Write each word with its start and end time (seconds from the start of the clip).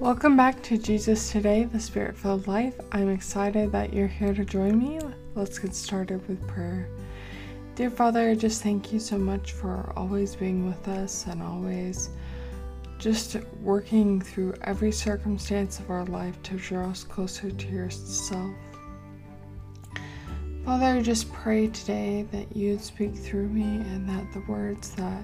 Welcome 0.00 0.34
back 0.34 0.62
to 0.62 0.78
Jesus 0.78 1.30
Today, 1.30 1.64
the 1.64 1.78
Spirit 1.78 2.16
filled 2.16 2.48
life. 2.48 2.72
I'm 2.90 3.10
excited 3.10 3.70
that 3.72 3.92
you're 3.92 4.08
here 4.08 4.32
to 4.32 4.46
join 4.46 4.78
me. 4.78 4.98
Let's 5.34 5.58
get 5.58 5.74
started 5.74 6.26
with 6.26 6.48
prayer. 6.48 6.88
Dear 7.74 7.90
Father, 7.90 8.34
just 8.34 8.62
thank 8.62 8.94
you 8.94 8.98
so 8.98 9.18
much 9.18 9.52
for 9.52 9.92
always 9.96 10.34
being 10.34 10.66
with 10.66 10.88
us 10.88 11.26
and 11.26 11.42
always 11.42 12.08
just 12.98 13.36
working 13.60 14.22
through 14.22 14.54
every 14.62 14.90
circumstance 14.90 15.78
of 15.80 15.90
our 15.90 16.06
life 16.06 16.42
to 16.44 16.54
draw 16.54 16.88
us 16.88 17.04
closer 17.04 17.50
to 17.50 17.66
yourself. 17.68 18.54
Father, 20.64 20.86
I 20.86 21.02
just 21.02 21.30
pray 21.30 21.66
today 21.68 22.26
that 22.32 22.56
you'd 22.56 22.80
speak 22.80 23.14
through 23.14 23.50
me 23.50 23.64
and 23.64 24.08
that 24.08 24.32
the 24.32 24.50
words 24.50 24.94
that 24.94 25.22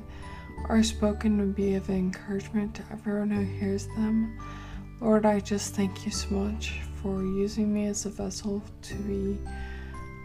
are 0.68 0.82
spoken 0.82 1.38
would 1.38 1.54
be 1.54 1.76
of 1.76 1.88
encouragement 1.88 2.74
to 2.74 2.82
everyone 2.92 3.30
who 3.30 3.42
hears 3.42 3.86
them. 3.96 4.38
Lord, 5.00 5.26
I 5.26 5.40
just 5.40 5.74
thank 5.74 6.06
you 6.06 6.10
so 6.10 6.30
much 6.30 6.80
for 7.02 7.22
using 7.22 7.72
me 7.72 7.86
as 7.86 8.06
a 8.06 8.10
vessel 8.10 8.62
to 8.80 8.94
be 8.94 9.36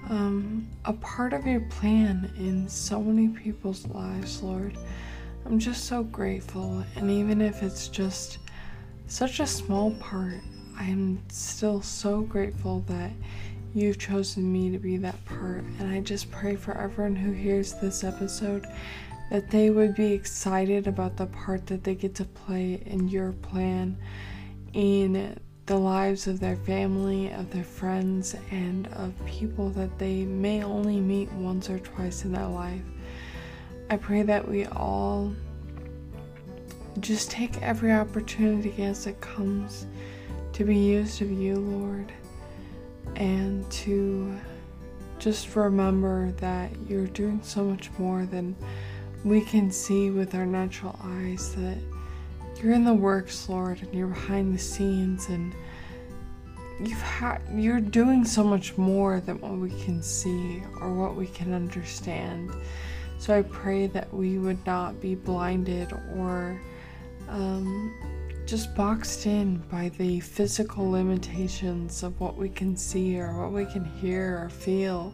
um, 0.10 0.66
a 0.86 0.94
part 0.94 1.34
of 1.34 1.46
your 1.46 1.60
plan 1.62 2.32
in 2.38 2.70
so 2.70 3.02
many 3.02 3.28
people's 3.28 3.86
lives, 3.88 4.42
Lord. 4.42 4.78
I'm 5.46 5.60
just 5.60 5.86
so 5.86 6.04
grateful, 6.04 6.86
and 6.96 7.12
even 7.12 7.42
if 7.42 7.62
it's 7.62 7.90
just 7.90 8.40
such 9.08 9.42
a 9.42 9.46
small 9.46 9.92
part, 9.96 10.40
I'm 10.78 11.22
still 11.28 11.82
so 11.82 12.22
grateful 12.22 12.80
that 12.88 13.12
you've 13.74 14.00
chosen 14.00 14.52
me 14.52 14.72
to 14.72 14.80
be 14.80 14.96
that 14.98 15.26
part. 15.26 15.66
And 15.80 15.92
I 15.92 16.00
just 16.00 16.32
pray 16.32 16.56
for 16.56 16.78
everyone 16.78 17.18
who 17.18 17.34
hears 17.34 17.74
this 17.74 18.06
episode 18.06 18.66
that 19.32 19.52
they 19.52 19.70
would 19.70 19.96
be 19.96 20.14
excited 20.14 20.88
about 20.88 21.18
the 21.18 21.26
part 21.26 21.68
that 21.68 21.84
they 21.84 21.96
get 21.96 22.16
to 22.16 22.26
play 22.26 22.82
in 22.86 23.10
your 23.10 23.34
plan 23.34 23.98
in 24.74 25.38
the 25.66 25.78
lives 25.78 26.28
of 26.28 26.40
their 26.40 26.56
family, 26.56 27.32
of 27.32 27.52
their 27.52 27.64
friends, 27.64 28.36
and 28.50 28.88
of 28.90 29.14
people 29.26 29.70
that 29.70 29.98
they 30.00 30.26
may 30.26 30.64
only 30.64 31.00
meet 31.00 31.32
once 31.34 31.70
or 31.70 31.80
twice 31.80 32.26
in 32.26 32.34
their 32.34 32.48
life. 32.48 32.82
I 33.90 33.98
pray 33.98 34.24
that 34.24 34.48
we 34.48 34.66
all 34.66 35.34
just 37.00 37.32
take 37.32 37.62
every 37.62 37.92
opportunity 37.92 38.84
as 38.84 39.08
it 39.08 39.20
comes 39.22 39.86
to 40.54 40.64
be 40.66 40.78
used 40.78 41.22
of 41.22 41.32
you, 41.32 41.56
Lord, 41.56 42.12
and 43.16 43.70
to 43.72 44.38
just 45.20 45.56
remember 45.56 46.32
that 46.38 46.72
you're 46.90 47.08
doing 47.08 47.40
so 47.44 47.64
much 47.64 47.90
more 47.98 48.26
than 48.26 48.56
we 49.24 49.42
can 49.42 49.72
see 49.72 50.10
with 50.10 50.36
our 50.36 50.46
natural 50.46 50.98
eyes, 51.04 51.56
that 51.56 51.78
you're 52.62 52.74
in 52.74 52.86
the 52.86 52.94
works, 52.94 53.50
Lord, 53.50 53.82
and 53.82 53.94
you're 53.94 54.08
behind 54.08 54.54
the 54.54 54.60
scenes, 54.60 55.30
and 55.30 55.54
you've 56.80 57.02
had 57.02 57.42
you're 57.54 57.80
doing 57.80 58.26
so 58.26 58.44
much 58.44 58.78
more 58.78 59.20
than 59.20 59.40
what 59.42 59.54
we 59.54 59.70
can 59.84 60.02
see 60.02 60.64
or 60.80 60.94
what 60.94 61.16
we 61.16 61.28
can 61.28 61.54
understand. 61.54 62.52
So 63.20 63.38
I 63.38 63.44
pray 63.44 63.88
that 63.88 64.12
we 64.14 64.40
would 64.40 64.66
not 64.66 65.00
be 65.00 65.14
blinded 65.14 65.94
or 66.16 66.60
um, 67.30 67.94
just 68.46 68.74
boxed 68.76 69.28
in 69.28 69.58
by 69.72 69.90
the 69.98 70.20
physical 70.20 70.90
limitations 70.90 72.04
of 72.04 72.20
what 72.20 72.36
we 72.36 72.50
can 72.50 72.76
see 72.76 73.20
or 73.20 73.42
what 73.42 73.52
we 73.52 73.66
can 73.66 73.86
hear 73.86 74.44
or 74.44 74.50
feel 74.50 75.14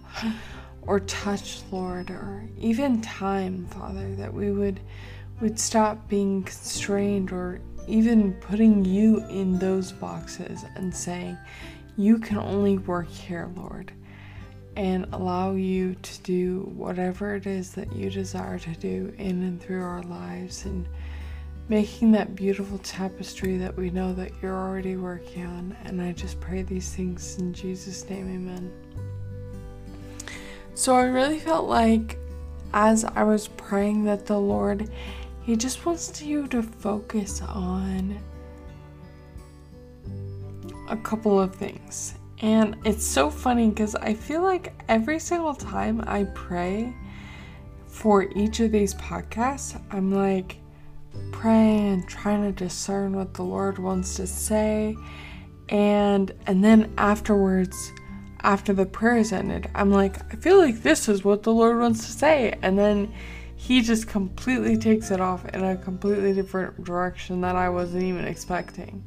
or 0.84 1.02
touch, 1.02 1.62
Lord, 1.70 2.10
or 2.10 2.48
even 2.58 3.02
time, 3.02 3.68
Father, 3.68 4.16
that 4.16 4.34
we 4.34 4.52
would 4.52 4.80
would 5.40 5.60
stop 5.60 6.08
being 6.10 6.44
constrained 6.44 7.32
or 7.32 7.60
even 7.88 8.34
putting 8.34 8.84
you 8.84 9.24
in 9.30 9.58
those 9.60 9.92
boxes 9.92 10.66
and 10.76 10.94
saying, 10.94 11.38
You 11.96 12.18
can 12.18 12.38
only 12.38 12.78
work 12.80 13.08
here, 13.08 13.50
Lord, 13.56 13.92
and 14.76 15.08
allow 15.14 15.54
you 15.54 15.96
to 15.96 16.22
do 16.22 16.72
whatever 16.76 17.36
it 17.36 17.48
is 17.48 17.72
that 17.74 17.94
you 17.96 18.10
desire 18.10 18.60
to 18.60 18.72
do 18.72 19.14
in 19.18 19.44
and 19.44 19.62
through 19.62 19.84
our 19.84 20.04
lives 20.04 20.66
and 20.66 20.88
making 21.70 22.12
that 22.14 22.36
beautiful 22.36 22.78
tapestry 22.80 23.58
that 23.58 23.76
we 23.76 23.90
know 23.90 24.14
that 24.14 24.32
you're 24.42 24.56
already 24.58 24.96
working 24.96 25.46
on. 25.46 25.76
And 25.84 26.02
I 26.02 26.14
just 26.14 26.40
pray 26.40 26.62
these 26.62 26.94
things 26.94 27.38
in 27.38 27.54
Jesus' 27.54 28.10
name, 28.10 28.28
amen. 28.28 28.72
So 30.74 30.96
I 30.96 31.06
really 31.06 31.40
felt 31.40 31.68
like 31.68 32.18
as 32.74 33.04
I 33.04 33.24
was 33.24 33.48
praying 33.48 34.06
that 34.06 34.26
the 34.26 34.40
Lord 34.40 34.90
he 35.48 35.56
just 35.56 35.86
wants 35.86 36.22
you 36.22 36.46
to 36.50 36.62
focus 36.62 37.42
on 37.42 38.20
a 40.90 40.98
couple 40.98 41.40
of 41.40 41.56
things. 41.56 42.16
And 42.42 42.76
it's 42.84 43.06
so 43.06 43.30
funny 43.30 43.70
because 43.70 43.96
I 43.96 44.14
feel 44.14 44.44
like 44.44 44.74
every 44.90 45.20
single 45.20 45.56
time 45.56 46.04
I 46.06 46.26
pray 46.36 46.94
for 47.88 48.24
each 48.36 48.60
of 48.60 48.74
these 48.74 48.94
podcasts, 48.96 49.82
I'm 49.90 50.12
like 50.12 50.58
praying 51.32 51.94
and 51.94 52.10
trying 52.10 52.44
to 52.44 52.52
discern 52.52 53.14
what 53.14 53.34
the 53.34 53.44
Lord 53.44 53.80
wants 53.80 54.16
to 54.16 54.28
say. 54.28 54.98
And 55.70 56.30
and 56.46 56.62
then 56.62 56.94
afterwards, 56.98 57.94
after 58.42 58.74
the 58.74 58.86
prayer 58.86 59.16
is 59.16 59.32
ended, 59.32 59.70
I'm 59.74 59.92
like, 59.92 60.22
I 60.34 60.36
feel 60.36 60.58
like 60.58 60.84
this 60.84 61.08
is 61.08 61.24
what 61.24 61.44
the 61.44 61.54
Lord 61.54 61.80
wants 61.80 62.06
to 62.06 62.12
say. 62.12 62.60
And 62.62 62.78
then 62.78 63.14
he 63.58 63.82
just 63.82 64.08
completely 64.08 64.78
takes 64.78 65.10
it 65.10 65.20
off 65.20 65.44
in 65.50 65.64
a 65.64 65.76
completely 65.76 66.32
different 66.32 66.84
direction 66.84 67.42
that 67.42 67.56
I 67.56 67.70
wasn't 67.70 68.04
even 68.04 68.24
expecting. 68.24 69.04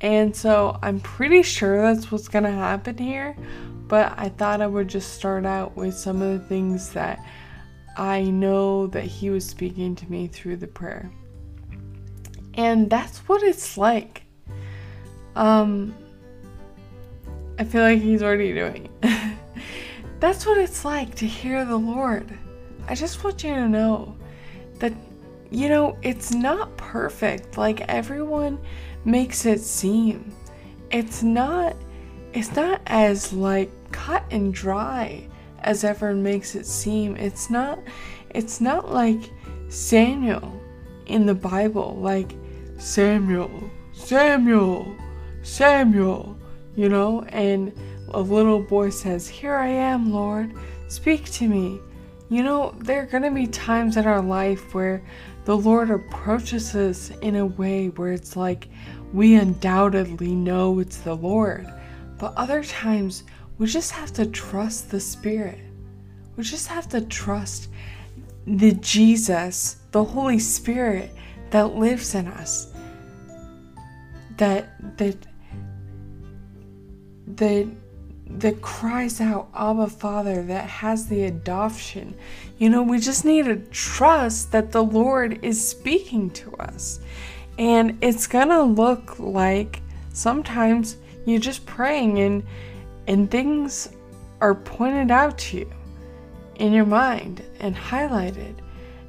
And 0.00 0.34
so 0.34 0.78
I'm 0.82 0.98
pretty 0.98 1.42
sure 1.42 1.80
that's 1.82 2.10
what's 2.10 2.26
to 2.26 2.50
happen 2.50 2.96
here, 2.96 3.36
but 3.86 4.14
I 4.16 4.30
thought 4.30 4.62
I 4.62 4.66
would 4.66 4.88
just 4.88 5.12
start 5.12 5.44
out 5.44 5.76
with 5.76 5.94
some 5.94 6.22
of 6.22 6.40
the 6.40 6.46
things 6.46 6.94
that 6.94 7.22
I 7.98 8.22
know 8.22 8.86
that 8.88 9.04
he 9.04 9.28
was 9.28 9.46
speaking 9.46 9.94
to 9.96 10.10
me 10.10 10.26
through 10.26 10.56
the 10.56 10.66
prayer. 10.66 11.10
And 12.54 12.88
that's 12.88 13.18
what 13.28 13.42
it's 13.42 13.76
like. 13.76 14.22
Um 15.36 15.94
I 17.58 17.64
feel 17.64 17.82
like 17.82 18.00
he's 18.00 18.22
already 18.22 18.54
doing. 18.54 18.88
that's 20.18 20.46
what 20.46 20.56
it's 20.56 20.82
like 20.82 21.14
to 21.16 21.26
hear 21.26 21.66
the 21.66 21.76
Lord. 21.76 22.38
I 22.90 22.94
just 22.96 23.22
want 23.22 23.44
you 23.44 23.54
to 23.54 23.68
know 23.68 24.16
that, 24.80 24.92
you 25.52 25.68
know, 25.68 25.96
it's 26.02 26.32
not 26.32 26.76
perfect 26.76 27.56
like 27.56 27.82
everyone 27.82 28.58
makes 29.04 29.46
it 29.46 29.60
seem. 29.60 30.34
It's 30.90 31.22
not, 31.22 31.76
it's 32.32 32.50
not 32.56 32.80
as 32.86 33.32
like 33.32 33.70
cut 33.92 34.24
and 34.32 34.52
dry 34.52 35.28
as 35.60 35.84
everyone 35.84 36.24
makes 36.24 36.56
it 36.56 36.66
seem. 36.66 37.14
It's 37.14 37.48
not, 37.48 37.78
it's 38.30 38.60
not 38.60 38.90
like 38.90 39.30
Samuel 39.68 40.60
in 41.06 41.26
the 41.26 41.34
Bible, 41.34 41.96
like 42.00 42.34
Samuel, 42.76 43.70
Samuel, 43.92 44.96
Samuel, 45.42 46.36
you 46.74 46.88
know, 46.88 47.22
and 47.28 47.72
a 48.08 48.20
little 48.20 48.60
boy 48.60 48.90
says, 48.90 49.28
Here 49.28 49.54
I 49.54 49.68
am, 49.68 50.10
Lord, 50.12 50.52
speak 50.88 51.30
to 51.34 51.46
me. 51.46 51.80
You 52.30 52.44
know, 52.44 52.72
there 52.78 53.02
are 53.02 53.06
going 53.06 53.24
to 53.24 53.30
be 53.32 53.48
times 53.48 53.96
in 53.96 54.06
our 54.06 54.22
life 54.22 54.72
where 54.72 55.02
the 55.46 55.56
Lord 55.56 55.90
approaches 55.90 56.76
us 56.76 57.10
in 57.22 57.34
a 57.34 57.44
way 57.44 57.88
where 57.88 58.12
it's 58.12 58.36
like 58.36 58.68
we 59.12 59.34
undoubtedly 59.34 60.32
know 60.36 60.78
it's 60.78 60.98
the 60.98 61.14
Lord. 61.14 61.66
But 62.18 62.32
other 62.36 62.62
times, 62.62 63.24
we 63.58 63.66
just 63.66 63.90
have 63.90 64.12
to 64.12 64.26
trust 64.26 64.92
the 64.92 65.00
Spirit. 65.00 65.58
We 66.36 66.44
just 66.44 66.68
have 66.68 66.88
to 66.90 67.00
trust 67.00 67.68
the 68.46 68.72
Jesus, 68.74 69.78
the 69.90 70.04
Holy 70.04 70.38
Spirit 70.38 71.10
that 71.50 71.74
lives 71.74 72.14
in 72.14 72.28
us. 72.28 72.72
That 74.36 74.96
that 74.98 75.16
that 77.26 77.68
that 78.38 78.62
cries 78.62 79.20
out, 79.20 79.48
Abba 79.54 79.88
Father, 79.88 80.42
that 80.44 80.68
has 80.68 81.06
the 81.06 81.24
adoption. 81.24 82.14
You 82.58 82.70
know, 82.70 82.82
we 82.82 82.98
just 82.98 83.24
need 83.24 83.46
to 83.46 83.56
trust 83.70 84.52
that 84.52 84.72
the 84.72 84.82
Lord 84.82 85.44
is 85.44 85.66
speaking 85.66 86.30
to 86.30 86.54
us. 86.56 87.00
And 87.58 87.98
it's 88.00 88.26
gonna 88.26 88.62
look 88.62 89.18
like 89.18 89.82
sometimes 90.12 90.96
you're 91.26 91.40
just 91.40 91.66
praying 91.66 92.18
and 92.20 92.42
and 93.06 93.30
things 93.30 93.90
are 94.40 94.54
pointed 94.54 95.10
out 95.10 95.36
to 95.38 95.58
you 95.58 95.72
in 96.56 96.72
your 96.72 96.86
mind 96.86 97.42
and 97.58 97.74
highlighted 97.74 98.54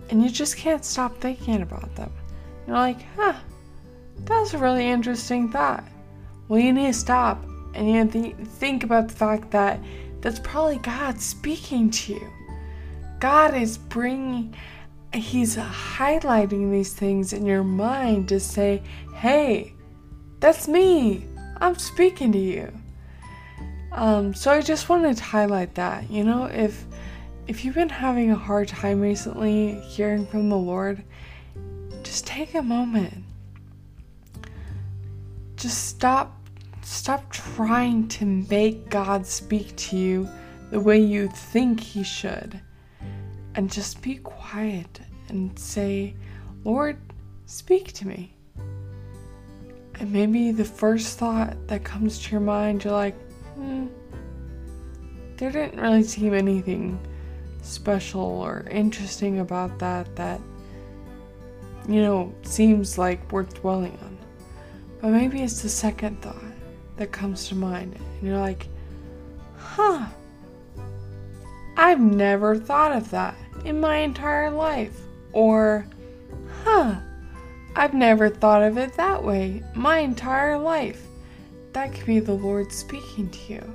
and 0.09 0.21
you 0.23 0.29
just 0.29 0.57
can't 0.57 0.83
stop 0.83 1.17
thinking 1.17 1.61
about 1.61 1.95
them. 1.95 2.11
You're 2.67 2.75
like, 2.75 3.05
huh, 3.15 3.35
that's 4.19 4.53
a 4.53 4.57
really 4.57 4.87
interesting 4.87 5.49
thought. 5.49 5.85
Well, 6.47 6.59
you 6.59 6.73
need 6.73 6.87
to 6.87 6.93
stop 6.93 7.45
and 7.73 7.87
you 7.87 8.05
th- 8.05 8.35
think 8.35 8.83
about 8.83 9.07
the 9.07 9.15
fact 9.15 9.51
that 9.51 9.79
that's 10.21 10.39
probably 10.39 10.77
God 10.77 11.19
speaking 11.19 11.89
to 11.91 12.13
you. 12.13 12.27
God 13.19 13.55
is 13.55 13.77
bringing, 13.77 14.55
He's 15.13 15.55
highlighting 15.57 16.71
these 16.71 16.93
things 16.93 17.33
in 17.33 17.45
your 17.45 17.63
mind 17.63 18.29
to 18.29 18.39
say, 18.39 18.81
hey, 19.15 19.73
That's 20.39 20.67
me. 20.67 21.25
I'm 21.59 21.77
speaking 21.77 22.31
to 22.31 22.39
you. 22.39 22.71
Um, 23.91 24.33
so 24.33 24.51
I 24.51 24.61
just 24.61 24.89
wanted 24.89 25.17
to 25.17 25.23
highlight 25.23 25.75
that. 25.75 26.09
You 26.09 26.23
know, 26.23 26.45
if 26.45 26.85
if 27.47 27.65
you've 27.65 27.75
been 27.75 27.89
having 27.89 28.31
a 28.31 28.35
hard 28.35 28.67
time 28.67 29.01
recently 29.01 29.79
hearing 29.81 30.25
from 30.25 30.49
the 30.49 30.57
Lord, 30.57 31.03
just 32.03 32.25
take 32.25 32.55
a 32.55 32.61
moment. 32.61 33.23
Just 35.55 35.87
stop 35.89 36.40
stop 36.83 37.31
trying 37.31 38.07
to 38.09 38.25
make 38.25 38.89
God 38.89 39.25
speak 39.25 39.75
to 39.77 39.97
you 39.97 40.29
the 40.71 40.79
way 40.79 40.99
you 40.99 41.27
think 41.27 41.79
he 41.79 42.03
should. 42.03 42.59
And 43.55 43.71
just 43.71 44.01
be 44.01 44.15
quiet 44.15 45.01
and 45.27 45.57
say, 45.59 46.15
"Lord, 46.63 46.97
speak 47.45 47.91
to 47.93 48.07
me." 48.07 48.33
And 49.99 50.11
maybe 50.11 50.51
the 50.51 50.65
first 50.65 51.19
thought 51.19 51.55
that 51.67 51.83
comes 51.83 52.17
to 52.19 52.31
your 52.31 52.41
mind, 52.41 52.83
you're 52.83 52.93
like, 52.93 53.15
hmm, 53.53 53.87
there 55.37 55.51
didn't 55.51 55.79
really 55.79 56.03
seem 56.03 56.33
anything 56.33 56.99
special 57.61 58.21
or 58.21 58.65
interesting 58.71 59.39
about 59.39 59.77
that 59.79 60.15
that, 60.15 60.39
you 61.87 62.01
know, 62.01 62.33
seems 62.41 62.97
like 62.97 63.31
worth 63.31 63.61
dwelling 63.61 63.97
on. 64.01 64.17
But 65.01 65.11
maybe 65.11 65.41
it's 65.41 65.61
the 65.61 65.69
second 65.69 66.21
thought 66.21 66.50
that 67.01 67.11
comes 67.11 67.47
to 67.47 67.55
mind, 67.55 67.95
and 67.95 68.27
you're 68.27 68.37
like, 68.37 68.67
huh, 69.57 70.05
I've 71.75 71.99
never 71.99 72.55
thought 72.55 72.91
of 72.91 73.09
that 73.09 73.35
in 73.65 73.79
my 73.79 73.97
entire 73.97 74.51
life. 74.51 74.95
Or, 75.33 75.87
huh, 76.63 76.97
I've 77.75 77.95
never 77.95 78.29
thought 78.29 78.61
of 78.61 78.77
it 78.77 78.93
that 78.93 79.23
way 79.23 79.63
my 79.73 79.97
entire 79.97 80.59
life. 80.59 81.01
That 81.73 81.91
could 81.91 82.05
be 82.05 82.19
the 82.19 82.33
Lord 82.33 82.71
speaking 82.71 83.31
to 83.31 83.53
you. 83.53 83.73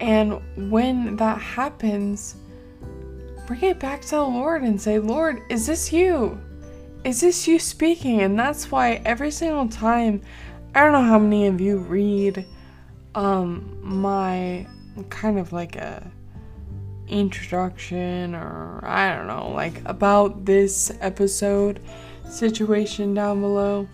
And 0.00 0.40
when 0.72 1.14
that 1.18 1.40
happens, 1.40 2.34
bring 3.46 3.62
it 3.62 3.78
back 3.78 4.00
to 4.00 4.16
the 4.16 4.22
Lord 4.22 4.62
and 4.62 4.82
say, 4.82 4.98
Lord, 4.98 5.42
is 5.48 5.64
this 5.64 5.92
you? 5.92 6.40
Is 7.04 7.20
this 7.20 7.46
you 7.46 7.60
speaking? 7.60 8.20
And 8.20 8.36
that's 8.36 8.68
why 8.72 9.00
every 9.04 9.30
single 9.30 9.68
time, 9.68 10.22
I 10.74 10.80
don't 10.80 10.92
know 10.92 11.02
how 11.02 11.18
many 11.18 11.46
of 11.46 11.60
you 11.60 11.78
read 11.78 12.46
um 13.14 13.78
my 13.82 14.66
kind 15.10 15.38
of 15.38 15.52
like 15.52 15.76
a 15.76 16.10
introduction 17.08 18.34
or 18.34 18.80
I 18.82 19.14
don't 19.14 19.26
know, 19.26 19.50
like 19.50 19.82
about 19.84 20.44
this 20.44 20.90
episode 21.00 21.80
situation 22.28 23.14
down 23.14 23.40
below. 23.40 23.88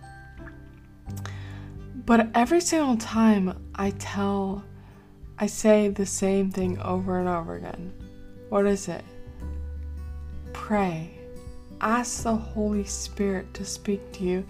But 2.07 2.29
every 2.35 2.61
single 2.61 2.97
time 2.97 3.71
I 3.75 3.91
tell, 3.91 4.65
I 5.39 5.47
say 5.47 5.89
the 5.89 6.07
same 6.07 6.51
thing 6.51 6.79
over 6.81 7.19
and 7.19 7.29
over 7.29 7.57
again. 7.57 7.93
What 8.49 8.67
is 8.67 8.89
it? 8.89 9.05
Pray. 10.53 11.11
Ask 11.81 12.23
the 12.23 12.35
Holy 12.35 12.85
Spirit 12.85 13.53
to 13.55 13.65
speak 13.65 14.13
to 14.13 14.25
you. 14.25 14.47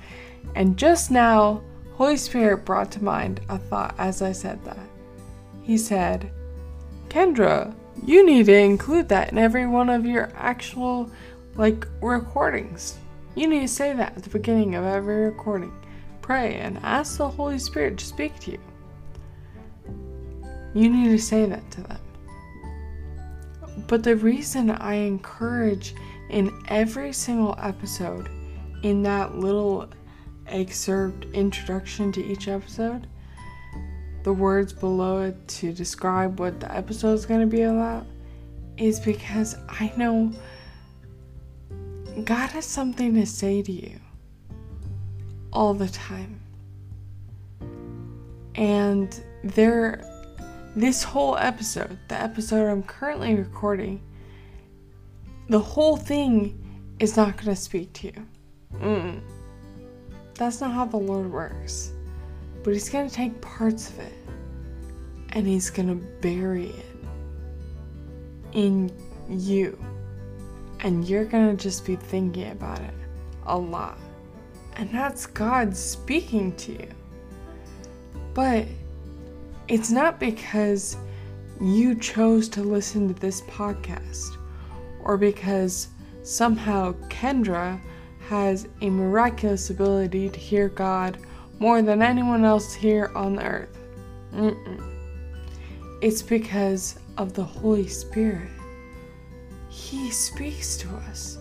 And 0.54 0.76
just 0.76 1.10
now, 1.10 1.62
Holy 1.98 2.16
Spirit 2.16 2.64
brought 2.64 2.92
to 2.92 3.02
mind 3.02 3.40
a 3.48 3.58
thought 3.58 3.92
as 3.98 4.22
I 4.22 4.30
said 4.30 4.64
that. 4.64 4.78
He 5.64 5.76
said, 5.76 6.30
Kendra, 7.08 7.74
you 8.06 8.24
need 8.24 8.46
to 8.46 8.54
include 8.54 9.08
that 9.08 9.32
in 9.32 9.38
every 9.38 9.66
one 9.66 9.90
of 9.90 10.06
your 10.06 10.30
actual 10.36 11.10
like 11.56 11.88
recordings. 12.00 12.98
You 13.34 13.48
need 13.48 13.62
to 13.62 13.68
say 13.68 13.94
that 13.94 14.16
at 14.16 14.22
the 14.22 14.30
beginning 14.30 14.76
of 14.76 14.84
every 14.84 15.24
recording. 15.24 15.72
Pray 16.22 16.54
and 16.58 16.78
ask 16.84 17.18
the 17.18 17.28
Holy 17.28 17.58
Spirit 17.58 17.98
to 17.98 18.06
speak 18.06 18.38
to 18.40 18.52
you. 18.52 18.60
You 20.74 20.90
need 20.90 21.08
to 21.08 21.18
say 21.18 21.46
that 21.46 21.68
to 21.72 21.80
them. 21.80 22.00
But 23.88 24.04
the 24.04 24.14
reason 24.14 24.70
I 24.70 24.94
encourage 24.94 25.96
in 26.30 26.56
every 26.68 27.12
single 27.12 27.56
episode, 27.60 28.30
in 28.84 29.02
that 29.02 29.34
little 29.34 29.88
excerpt 30.48 31.26
introduction 31.32 32.12
to 32.12 32.24
each 32.24 32.48
episode, 32.48 33.06
the 34.22 34.32
words 34.32 34.72
below 34.72 35.20
it 35.22 35.48
to 35.48 35.72
describe 35.72 36.40
what 36.40 36.60
the 36.60 36.74
episode 36.74 37.12
is 37.14 37.26
going 37.26 37.40
to 37.40 37.46
be 37.46 37.62
about, 37.62 38.06
is 38.76 39.00
because 39.00 39.56
I 39.68 39.92
know 39.96 40.32
God 42.24 42.50
has 42.50 42.64
something 42.64 43.14
to 43.14 43.26
say 43.26 43.62
to 43.62 43.72
you 43.72 43.98
all 45.52 45.74
the 45.74 45.88
time. 45.88 46.40
And 48.54 49.20
there, 49.44 50.04
this 50.74 51.02
whole 51.02 51.36
episode, 51.36 51.98
the 52.08 52.20
episode 52.20 52.68
I'm 52.68 52.82
currently 52.82 53.34
recording, 53.34 54.02
the 55.48 55.60
whole 55.60 55.96
thing 55.96 56.64
is 56.98 57.16
not 57.16 57.36
going 57.36 57.54
to 57.54 57.56
speak 57.56 57.92
to 57.94 58.06
you. 58.08 58.26
Mm. 58.74 59.20
That's 60.38 60.62
not 60.62 60.73
how 60.73 60.87
the 60.87 60.96
Lord 60.96 61.31
works. 61.31 61.93
But 62.64 62.73
He's 62.73 62.88
going 62.88 63.08
to 63.08 63.14
take 63.14 63.38
parts 63.43 63.90
of 63.90 63.99
it 63.99 64.14
and 65.31 65.46
He's 65.46 65.69
going 65.69 65.88
to 65.88 66.06
bury 66.23 66.69
it 66.70 66.87
in 68.52 68.90
you 69.29 69.79
and 70.81 71.06
you're 71.08 71.25
gonna 71.25 71.56
just 71.56 71.85
be 71.85 71.96
thinking 71.96 72.50
about 72.50 72.81
it 72.81 72.94
a 73.46 73.56
lot. 73.56 73.99
And 74.76 74.90
that's 74.93 75.26
God 75.26 75.76
speaking 75.76 76.55
to 76.56 76.73
you. 76.73 76.88
But 78.34 78.67
it's 79.67 79.91
not 79.91 80.20
because 80.20 80.96
you 81.61 81.96
chose 81.96 82.49
to 82.50 82.62
listen 82.62 83.08
to 83.08 83.20
this 83.20 83.41
podcast 83.43 84.37
or 85.02 85.17
because 85.17 85.88
somehow 86.23 86.93
Kendra 87.08 87.81
has 88.28 88.69
a 88.82 88.90
miraculous 88.90 89.70
ability 89.70 90.28
to 90.28 90.38
hear 90.38 90.69
God 90.69 91.16
more 91.58 91.80
than 91.80 92.02
anyone 92.02 92.44
else 92.44 92.75
here 92.75 93.10
on 93.14 93.36
the 93.36 93.42
earth. 93.42 93.78
Mm-mm. 94.34 94.82
It's 96.02 96.20
because 96.20 96.98
of 97.16 97.32
the 97.32 97.42
Holy 97.42 97.88
Spirit. 97.88 98.50
He 99.70 100.10
speaks 100.10 100.76
to 100.76 100.88
us. 101.08 101.38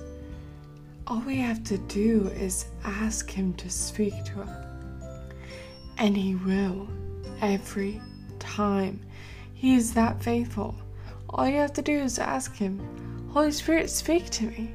All 1.08 1.20
we 1.20 1.36
have 1.38 1.62
to 1.66 1.78
do 1.78 2.32
is 2.40 2.68
ask 2.86 3.30
Him 3.30 3.54
to 3.56 3.70
speak 3.70 4.14
to 4.24 4.42
us. 4.42 5.04
And 5.98 6.16
He 6.16 6.36
will 6.36 6.88
every 7.42 8.02
time. 8.40 9.02
He 9.54 9.76
is 9.76 9.94
that 9.94 10.24
faithful. 10.24 10.74
All 11.30 11.50
you 11.50 11.58
have 11.58 11.74
to 11.74 11.82
do 11.82 12.00
is 12.00 12.18
ask 12.18 12.56
Him, 12.56 12.80
Holy 13.34 13.52
Spirit, 13.52 13.90
speak 13.90 14.30
to 14.30 14.46
me. 14.46 14.72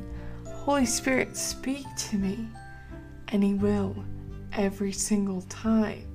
Holy 0.62 0.86
Spirit, 0.86 1.36
speak 1.36 1.84
to 1.96 2.16
me. 2.16 2.46
And 3.28 3.42
He 3.42 3.54
will 3.54 3.96
every 4.52 4.92
single 4.92 5.42
time. 5.42 6.06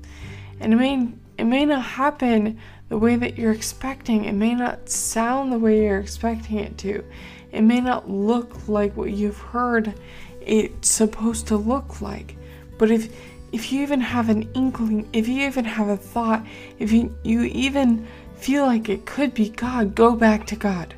And 0.61 0.71
it 0.71 0.77
may, 0.77 1.09
it 1.37 1.43
may 1.43 1.65
not 1.65 1.83
happen 1.83 2.57
the 2.87 2.97
way 2.97 3.17
that 3.17 3.37
you're 3.37 3.51
expecting. 3.51 4.23
It 4.23 4.35
may 4.35 4.55
not 4.55 4.87
sound 4.87 5.51
the 5.51 5.59
way 5.59 5.83
you're 5.83 5.99
expecting 5.99 6.59
it 6.59 6.77
to. 6.77 7.03
It 7.51 7.59
may 7.59 7.81
not 7.81 8.09
look 8.09 8.69
like 8.69 8.95
what 8.95 9.11
you've 9.11 9.37
heard 9.37 9.93
it's 10.39 10.89
supposed 10.89 11.47
to 11.47 11.57
look 11.57 11.99
like. 11.99 12.37
But 12.77 12.89
if 12.89 13.13
if 13.51 13.73
you 13.73 13.81
even 13.81 13.99
have 13.99 14.29
an 14.29 14.49
inkling, 14.53 15.09
if 15.11 15.27
you 15.27 15.45
even 15.45 15.65
have 15.65 15.89
a 15.89 15.97
thought, 15.97 16.45
if 16.79 16.93
you, 16.93 17.13
you 17.23 17.43
even 17.43 18.07
feel 18.37 18.65
like 18.65 18.87
it 18.87 19.05
could 19.05 19.33
be 19.33 19.49
God, 19.49 19.93
go 19.93 20.15
back 20.15 20.47
to 20.47 20.55
God. 20.55 20.93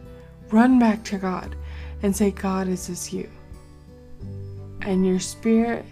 Run 0.52 0.78
back 0.78 1.04
to 1.06 1.18
God 1.18 1.56
and 2.04 2.16
say, 2.16 2.30
God, 2.30 2.68
is 2.68 2.88
this 2.88 3.12
you? 3.12 3.30
And 4.82 5.06
your 5.06 5.20
spirit, 5.20 5.86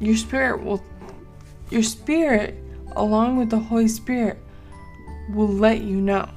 your 0.00 0.16
spirit 0.16 0.62
will, 0.62 0.82
your 1.70 1.82
spirit, 1.82 2.54
along 2.96 3.36
with 3.36 3.50
the 3.50 3.58
Holy 3.58 3.88
Spirit, 3.88 4.38
will 5.30 5.48
let 5.48 5.82
you 5.82 6.00
know. 6.00 6.28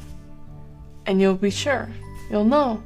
And 1.05 1.21
you'll 1.21 1.35
be 1.35 1.51
sure. 1.51 1.89
You'll 2.29 2.43
know. 2.43 2.83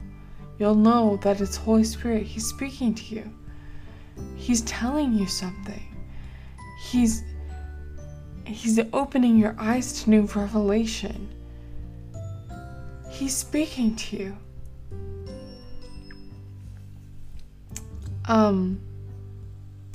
You'll 0.59 0.75
know 0.75 1.17
that 1.23 1.41
it's 1.41 1.55
Holy 1.55 1.83
Spirit. 1.83 2.23
He's 2.23 2.45
speaking 2.45 2.93
to 2.93 3.15
you. 3.15 3.33
He's 4.35 4.61
telling 4.61 5.13
you 5.13 5.25
something. 5.25 5.81
He's 6.83 7.23
He's 8.45 8.79
opening 8.91 9.37
your 9.37 9.55
eyes 9.57 10.03
to 10.03 10.09
new 10.09 10.23
revelation. 10.23 11.29
He's 13.09 13.35
speaking 13.35 13.95
to 13.95 14.17
you. 14.17 14.37
Um 18.25 18.81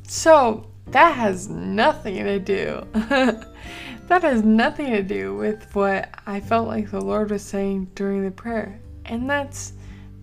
so 0.07 0.67
that 0.87 1.17
has 1.17 1.49
nothing 1.49 2.25
to 2.25 2.39
do. 2.39 2.87
that 2.93 4.23
has 4.23 4.43
nothing 4.43 4.87
to 4.93 5.03
do 5.03 5.35
with 5.35 5.75
what 5.75 6.11
I 6.27 6.41
felt 6.41 6.69
like 6.69 6.91
the 6.91 7.01
Lord 7.01 7.31
was 7.31 7.43
saying 7.43 7.91
during 7.95 8.25
the 8.25 8.31
prayer 8.31 8.79
and 9.05 9.29
that's 9.29 9.73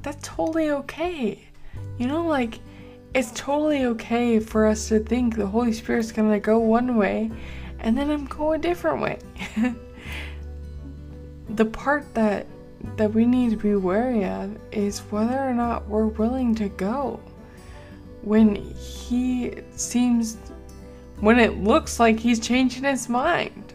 that's 0.01 0.27
totally 0.27 0.69
okay. 0.71 1.39
You 1.97 2.07
know, 2.07 2.25
like 2.25 2.59
it's 3.13 3.31
totally 3.31 3.85
okay 3.85 4.39
for 4.39 4.65
us 4.65 4.89
to 4.89 4.99
think 4.99 5.35
the 5.35 5.45
Holy 5.45 5.73
Spirit's 5.73 6.11
gonna 6.11 6.39
go 6.39 6.59
one 6.59 6.95
way 6.95 7.31
and 7.79 7.97
then 7.97 8.09
I'm 8.09 8.25
go 8.25 8.53
a 8.53 8.57
different 8.57 9.01
way. 9.01 9.19
the 11.49 11.65
part 11.65 12.13
that 12.13 12.47
that 12.97 13.13
we 13.13 13.25
need 13.25 13.51
to 13.51 13.57
be 13.57 13.75
wary 13.75 14.25
of 14.25 14.57
is 14.71 14.99
whether 15.11 15.37
or 15.37 15.53
not 15.53 15.87
we're 15.87 16.07
willing 16.07 16.53
to 16.55 16.69
go. 16.69 17.19
When 18.23 18.55
he 18.55 19.53
seems 19.75 20.37
when 21.19 21.39
it 21.39 21.57
looks 21.57 21.99
like 21.99 22.19
he's 22.19 22.39
changing 22.39 22.83
his 22.83 23.07
mind. 23.07 23.73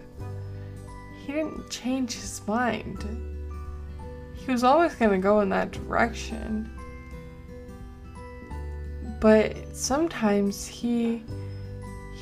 He 1.24 1.32
didn't 1.32 1.70
change 1.70 2.12
his 2.14 2.42
mind. 2.46 3.06
He 4.34 4.50
was 4.50 4.64
always 4.64 4.94
going 4.94 5.12
to 5.12 5.18
go 5.18 5.40
in 5.40 5.48
that 5.50 5.70
direction. 5.70 6.70
But 9.20 9.74
sometimes 9.74 10.66
he 10.66 11.22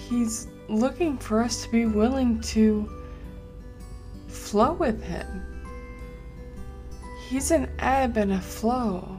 he's 0.08 0.48
looking 0.68 1.18
for 1.18 1.42
us 1.42 1.64
to 1.64 1.70
be 1.70 1.86
willing 1.86 2.40
to 2.42 2.88
flow 4.28 4.74
with 4.74 5.02
him. 5.02 5.42
He's 7.28 7.50
an 7.50 7.68
ebb 7.80 8.16
and 8.16 8.32
a 8.32 8.40
flow. 8.40 9.15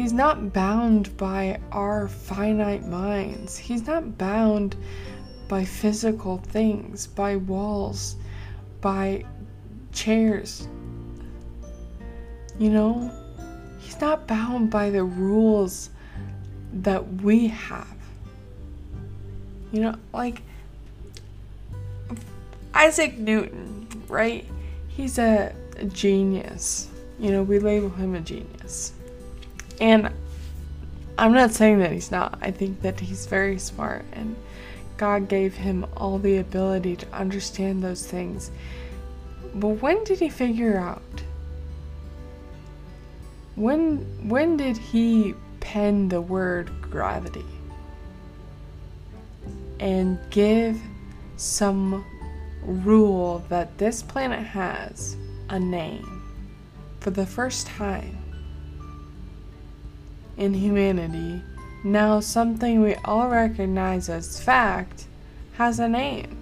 He's 0.00 0.14
not 0.14 0.54
bound 0.54 1.14
by 1.18 1.60
our 1.72 2.08
finite 2.08 2.86
minds. 2.86 3.58
He's 3.58 3.86
not 3.86 4.16
bound 4.16 4.74
by 5.46 5.66
physical 5.66 6.38
things, 6.38 7.06
by 7.06 7.36
walls, 7.36 8.16
by 8.80 9.26
chairs. 9.92 10.66
You 12.58 12.70
know, 12.70 13.12
he's 13.80 14.00
not 14.00 14.26
bound 14.26 14.70
by 14.70 14.88
the 14.88 15.04
rules 15.04 15.90
that 16.72 17.20
we 17.20 17.48
have. 17.48 17.94
You 19.70 19.82
know, 19.82 19.94
like 20.14 20.40
Isaac 22.72 23.18
Newton, 23.18 23.86
right? 24.08 24.46
He's 24.88 25.18
a, 25.18 25.54
a 25.76 25.84
genius. 25.84 26.88
You 27.18 27.32
know, 27.32 27.42
we 27.42 27.58
label 27.58 27.90
him 27.90 28.14
a 28.14 28.20
genius. 28.20 28.94
And 29.80 30.12
I'm 31.18 31.32
not 31.32 31.52
saying 31.52 31.78
that 31.80 31.90
he's 31.90 32.10
not. 32.10 32.38
I 32.40 32.50
think 32.50 32.82
that 32.82 33.00
he's 33.00 33.26
very 33.26 33.58
smart 33.58 34.04
and 34.12 34.36
God 35.00 35.28
gave 35.28 35.54
him 35.54 35.86
all 35.96 36.18
the 36.18 36.36
ability 36.36 36.96
to 36.96 37.06
understand 37.14 37.82
those 37.82 38.06
things. 38.06 38.50
But 39.54 39.80
when 39.80 40.04
did 40.04 40.20
he 40.20 40.28
figure 40.28 40.76
out? 40.76 41.22
When 43.54 43.98
when 44.28 44.58
did 44.58 44.76
he 44.76 45.34
pen 45.60 46.10
the 46.10 46.20
word 46.20 46.70
gravity? 46.82 47.46
And 49.78 50.18
give 50.28 50.78
some 51.36 52.04
rule 52.62 53.42
that 53.48 53.78
this 53.78 54.02
planet 54.02 54.46
has 54.46 55.16
a 55.48 55.58
name 55.58 56.22
for 57.00 57.10
the 57.10 57.24
first 57.24 57.66
time 57.66 58.19
in 60.36 60.54
humanity, 60.54 61.42
now 61.84 62.20
something 62.20 62.80
we 62.80 62.94
all 63.04 63.28
recognize 63.28 64.08
as 64.08 64.40
fact 64.40 65.06
has 65.54 65.78
a 65.78 65.88
name. 65.88 66.36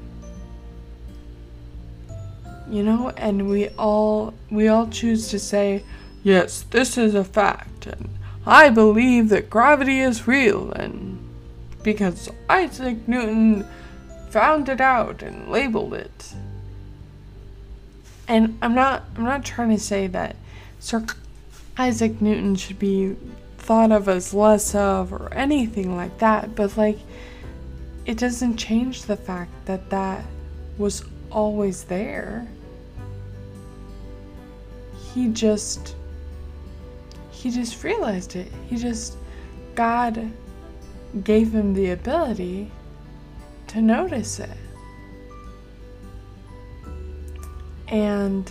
You 2.71 2.83
know, 2.83 3.11
and 3.17 3.49
we 3.49 3.69
all 3.71 4.35
we 4.51 4.69
all 4.69 4.89
choose 4.89 5.29
to 5.29 5.39
say, 5.39 5.83
"Yes, 6.23 6.65
this 6.71 6.99
is 6.99 7.15
a 7.15 7.25
fact." 7.25 7.87
And 7.87 8.11
I 8.47 8.69
believe 8.69 9.29
that 9.31 9.49
gravity 9.49 10.01
is 10.01 10.27
real 10.27 10.73
and 10.73 11.19
because 11.83 12.29
Isaac 12.51 13.09
Newton 13.09 13.67
found 14.31 14.69
it 14.69 14.81
out 14.81 15.23
and 15.23 15.49
labeled 15.49 15.95
it. 15.95 16.35
And 18.27 18.59
I'm 18.61 18.75
not 18.75 19.05
I'm 19.17 19.25
not 19.25 19.45
trying 19.45 19.71
to 19.71 19.79
say 19.79 20.07
that 20.09 20.37
Sir 20.79 21.07
Isaac 21.79 22.21
Newton 22.21 22.57
should 22.57 22.79
be 22.79 23.17
thought 23.69 23.93
of 23.93 24.09
as 24.09 24.33
less 24.33 24.75
of 24.75 25.13
or 25.13 25.29
anything 25.35 25.95
like 25.95 26.17
that, 26.21 26.55
but 26.55 26.75
like 26.79 26.99
it 28.07 28.17
doesn't 28.17 28.57
change 28.57 29.03
the 29.03 29.15
fact 29.15 29.51
that 29.67 29.91
that 29.91 30.25
was 30.79 31.05
always 31.31 31.85
there. 31.85 32.49
He 35.13 35.29
just 35.29 35.97
he 37.31 37.51
just 37.51 37.85
realized 37.85 38.37
it. 38.37 38.51
He 38.71 38.79
just 38.79 39.19
God 39.75 40.33
gave 41.23 41.53
him 41.55 41.75
the 41.75 41.91
ability 41.91 42.71
to 43.67 43.83
notice 43.83 44.41
it. 44.41 44.57
And 47.87 48.51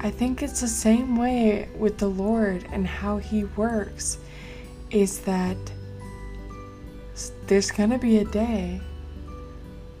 I 0.00 0.10
think 0.10 0.42
it's 0.44 0.60
the 0.60 0.68
same 0.68 1.16
way 1.16 1.68
with 1.76 1.98
the 1.98 2.08
Lord 2.08 2.64
and 2.70 2.86
how 2.86 3.18
He 3.18 3.44
works 3.44 4.18
is 4.90 5.18
that 5.20 5.56
there's 7.48 7.72
going 7.72 7.90
to 7.90 7.98
be 7.98 8.18
a 8.18 8.24
day 8.24 8.80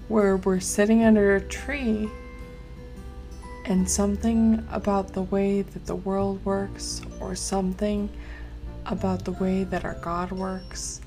where 0.06 0.36
we're 0.36 0.60
sitting 0.60 1.02
under 1.02 1.34
a 1.34 1.40
tree 1.40 2.08
and 3.64 3.90
something 3.90 4.64
about 4.70 5.12
the 5.12 5.22
way 5.22 5.62
that 5.62 5.84
the 5.84 5.96
world 5.96 6.42
works, 6.44 7.02
or 7.20 7.34
something 7.34 8.08
about 8.86 9.24
the 9.24 9.32
way 9.32 9.64
that 9.64 9.84
our 9.84 9.98
God 10.00 10.30
works, 10.30 11.00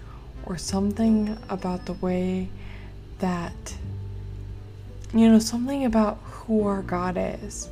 or 0.46 0.58
something 0.58 1.38
about 1.50 1.86
the 1.86 1.94
way 1.94 2.50
that, 3.20 3.76
you 5.14 5.32
know, 5.32 5.40
something 5.40 5.86
about 5.86 6.20
who 6.24 6.68
our 6.68 6.84
God 6.84 7.18
is 7.18 7.70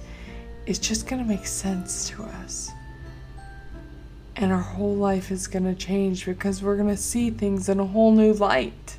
it's 0.69 0.77
just 0.77 1.07
going 1.07 1.19
to 1.19 1.27
make 1.27 1.47
sense 1.47 2.07
to 2.09 2.21
us. 2.21 2.69
And 4.35 4.51
our 4.51 4.61
whole 4.61 4.95
life 4.95 5.31
is 5.31 5.47
going 5.47 5.63
to 5.63 5.73
change 5.73 6.27
because 6.27 6.61
we're 6.61 6.75
going 6.75 6.89
to 6.89 6.95
see 6.95 7.31
things 7.31 7.69
in 7.69 7.79
a 7.79 7.85
whole 7.85 8.11
new 8.11 8.33
light. 8.33 8.97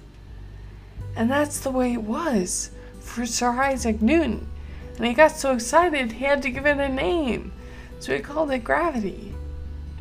And 1.15 1.31
that's 1.31 1.61
the 1.61 1.71
way 1.71 1.93
it 1.93 2.03
was 2.03 2.73
for 2.99 3.25
Sir 3.25 3.51
Isaac 3.51 4.03
Newton. 4.03 4.49
And 4.97 5.07
he 5.07 5.15
got 5.15 5.37
so 5.37 5.53
excited 5.53 6.11
he 6.11 6.25
had 6.25 6.43
to 6.43 6.51
give 6.51 6.67
it 6.67 6.79
a 6.79 6.89
name. 6.89 7.53
So 8.01 8.17
he 8.17 8.21
called 8.21 8.51
it 8.51 8.65
gravity. 8.65 9.33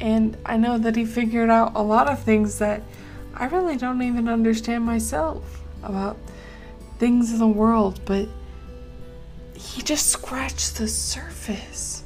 And 0.02 0.38
I 0.48 0.58
know 0.58 0.80
that 0.80 0.96
he 0.96 1.06
figured 1.06 1.52
out 1.52 1.74
a 1.76 1.84
lot 1.84 2.10
of 2.10 2.24
things 2.24 2.58
that 2.58 2.82
I 3.36 3.46
really 3.46 3.78
don't 3.78 4.02
even 4.02 4.28
understand 4.28 4.86
myself 4.86 5.62
about 5.84 6.18
things 6.98 7.32
in 7.32 7.38
the 7.38 7.48
world, 7.48 8.02
but 8.06 8.28
he 9.60 9.82
just 9.82 10.08
scratched 10.08 10.78
the 10.78 10.88
surface. 10.88 12.04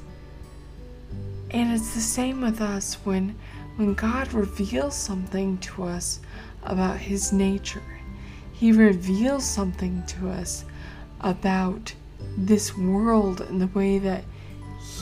And 1.52 1.72
it's 1.72 1.94
the 1.94 2.02
same 2.02 2.42
with 2.42 2.62
us 2.62 2.96
when 3.04 3.36
when 3.76 3.94
God 3.94 4.34
reveals 4.34 4.96
something 4.96 5.58
to 5.60 5.84
us 5.84 6.20
about 6.64 6.98
his 6.98 7.32
nature. 7.32 7.84
He 8.54 8.72
reveals 8.72 9.44
something 9.44 10.04
to 10.08 10.30
us 10.30 10.66
about 11.22 11.94
this 12.38 12.76
world 12.76 13.42
and 13.42 13.62
the 13.62 13.68
way 13.68 14.00
that 14.00 14.24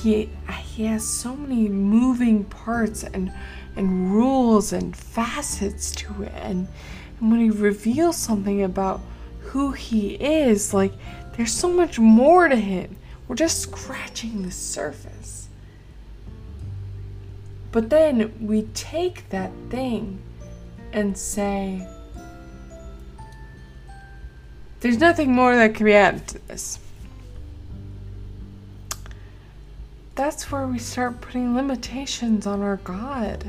he 0.01 0.29
he 0.65 0.85
has 0.85 1.07
so 1.07 1.35
many 1.35 1.69
moving 1.69 2.43
parts 2.43 3.03
and 3.03 3.31
and 3.77 4.13
rules 4.13 4.73
and 4.73 4.95
facets 4.95 5.91
to 5.91 6.23
it 6.23 6.33
and, 6.35 6.67
and 7.19 7.31
when 7.31 7.39
he 7.39 7.49
reveals 7.49 8.17
something 8.17 8.63
about 8.63 8.99
who 9.39 9.71
he 9.71 10.15
is 10.15 10.73
like 10.73 10.93
there's 11.35 11.53
so 11.53 11.69
much 11.69 11.99
more 11.99 12.47
to 12.47 12.55
him. 12.55 12.97
We're 13.27 13.35
just 13.35 13.59
scratching 13.61 14.43
the 14.43 14.51
surface. 14.51 15.47
But 17.71 17.89
then 17.89 18.33
we 18.41 18.63
take 18.73 19.29
that 19.29 19.51
thing 19.69 20.21
and 20.91 21.17
say, 21.17 21.87
there's 24.81 24.97
nothing 24.97 25.31
more 25.33 25.55
that 25.55 25.75
can 25.75 25.85
be 25.85 25.93
added 25.93 26.27
to 26.29 26.47
this. 26.47 26.79
That's 30.15 30.51
where 30.51 30.67
we 30.67 30.79
start 30.79 31.21
putting 31.21 31.55
limitations 31.55 32.45
on 32.45 32.61
our 32.61 32.77
God. 32.77 33.45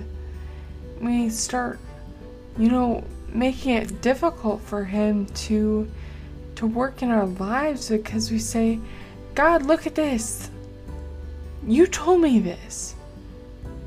We 1.00 1.28
start, 1.30 1.80
you 2.56 2.70
know, 2.70 3.02
making 3.28 3.74
it 3.74 4.00
difficult 4.00 4.60
for 4.60 4.84
Him 4.84 5.26
to 5.26 5.90
to 6.62 6.68
work 6.68 7.02
in 7.02 7.10
our 7.10 7.26
lives 7.26 7.88
because 7.88 8.30
we 8.30 8.38
say, 8.38 8.78
God, 9.34 9.64
look 9.64 9.84
at 9.84 9.96
this. 9.96 10.48
You 11.66 11.88
told 11.88 12.20
me 12.20 12.38
this. 12.38 12.94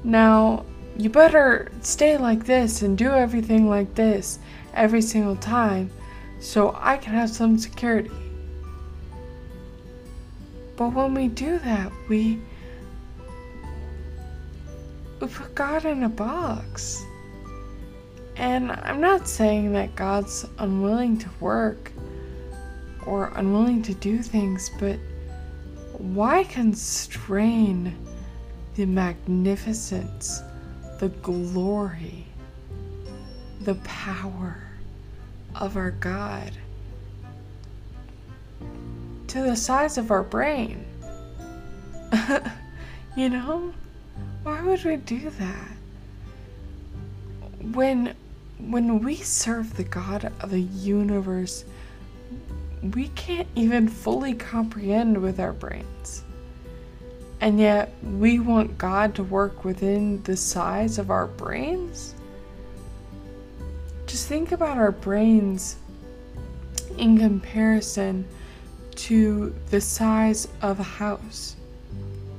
Now, 0.03 0.65
you 0.97 1.09
better 1.09 1.71
stay 1.79 2.17
like 2.17 2.45
this 2.45 2.81
and 2.81 2.97
do 2.97 3.11
everything 3.11 3.69
like 3.69 3.95
this 3.95 4.39
every 4.73 5.01
single 5.01 5.37
time 5.37 5.89
so 6.41 6.77
I 6.77 6.97
can 6.97 7.13
have 7.13 7.29
some 7.29 7.57
security. 7.57 8.11
But 10.75 10.89
when 10.89 11.13
we 11.13 11.29
do 11.29 11.57
that, 11.59 11.93
we, 12.09 12.41
we 15.21 15.27
put 15.29 15.55
God 15.55 15.85
in 15.85 16.03
a 16.03 16.09
box. 16.09 17.01
And 18.35 18.69
I'm 18.69 18.99
not 18.99 19.29
saying 19.29 19.71
that 19.71 19.95
God's 19.95 20.45
unwilling 20.59 21.17
to 21.19 21.29
work 21.39 21.93
or 23.05 23.31
unwilling 23.35 23.81
to 23.83 23.93
do 23.93 24.21
things, 24.21 24.69
but 24.79 24.99
why 25.97 26.43
constrain 26.45 27.95
the 28.75 28.85
magnificence, 28.85 30.41
the 30.99 31.09
glory, 31.21 32.25
the 33.61 33.75
power 33.75 34.57
of 35.55 35.77
our 35.77 35.91
God 35.91 36.51
to 39.27 39.41
the 39.41 39.55
size 39.55 39.97
of 39.97 40.11
our 40.11 40.23
brain? 40.23 40.85
you 43.15 43.29
know? 43.29 43.73
Why 44.43 44.61
would 44.61 44.83
we 44.83 44.97
do 44.97 45.29
that? 45.31 45.71
When 47.61 48.15
when 48.59 48.99
we 48.99 49.15
serve 49.15 49.75
the 49.75 49.83
God 49.83 50.31
of 50.39 50.51
the 50.51 50.61
universe, 50.61 51.65
we 52.93 53.07
can't 53.09 53.47
even 53.55 53.87
fully 53.87 54.33
comprehend 54.33 55.17
with 55.21 55.39
our 55.39 55.53
brains. 55.53 56.23
And 57.41 57.59
yet, 57.59 57.93
we 58.03 58.39
want 58.39 58.77
God 58.77 59.15
to 59.15 59.23
work 59.23 59.63
within 59.63 60.21
the 60.23 60.35
size 60.35 60.97
of 60.97 61.09
our 61.11 61.27
brains? 61.27 62.15
Just 64.07 64.27
think 64.27 64.51
about 64.51 64.77
our 64.77 64.91
brains 64.91 65.77
in 66.97 67.17
comparison 67.17 68.25
to 68.95 69.53
the 69.69 69.81
size 69.81 70.47
of 70.61 70.79
a 70.79 70.83
house. 70.83 71.55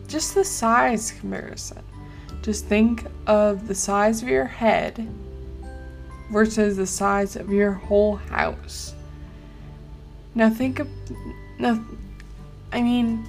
Just 0.09 0.35
the 0.35 0.45
size 0.45 1.13
comparison. 1.13 1.83
Just 2.43 2.67
think 2.67 3.05
of 3.27 3.69
the 3.69 3.75
size 3.75 4.23
of 4.23 4.29
your 4.29 4.45
head 4.45 5.07
versus 6.33 6.77
the 6.77 6.87
size 6.87 7.37
of 7.37 7.51
your 7.53 7.73
whole 7.73 8.17
house. 8.17 8.96
Now 10.37 10.51
think 10.51 10.79
of 10.81 10.89
now 11.59 11.83
I 12.71 12.83
mean 12.83 13.27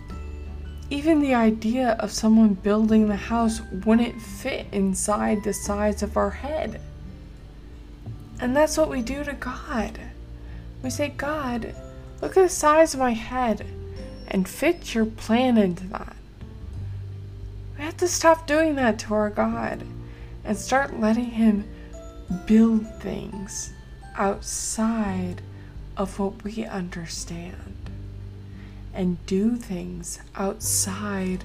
even 0.90 1.22
the 1.22 1.36
idea 1.36 1.96
of 2.00 2.12
someone 2.12 2.54
building 2.54 3.08
the 3.08 3.16
house 3.16 3.62
wouldn't 3.86 4.22
fit 4.22 4.68
inside 4.74 5.44
the 5.44 5.54
size 5.54 6.04
of 6.04 6.18
our 6.18 6.30
head. 6.30 6.82
And 8.40 8.56
that's 8.56 8.78
what 8.78 8.90
we 8.90 9.02
do 9.02 9.24
to 9.24 9.34
God. 9.34 10.00
We 10.84 10.90
say, 10.90 11.10
God, 11.10 11.76
look 12.22 12.38
at 12.38 12.44
the 12.44 12.50
size 12.50 12.94
of 12.94 13.00
my 13.00 13.12
head 13.12 13.66
and 14.28 14.48
fit 14.48 14.94
your 14.94 15.06
plan 15.06 15.58
into 15.58 15.86
that. 15.88 16.16
We 17.78 17.84
have 17.84 17.98
to 17.98 18.08
stop 18.08 18.48
doing 18.48 18.76
that 18.76 19.00
to 19.00 19.14
our 19.14 19.30
God 19.30 19.84
and 20.44 20.58
start 20.58 21.00
letting 21.00 21.32
Him 21.32 21.68
build 22.46 22.86
things 23.02 23.74
outside 24.16 25.42
of 25.98 26.20
what 26.20 26.44
we 26.44 26.64
understand 26.64 27.56
and 28.94 29.24
do 29.26 29.56
things 29.56 30.20
outside 30.36 31.44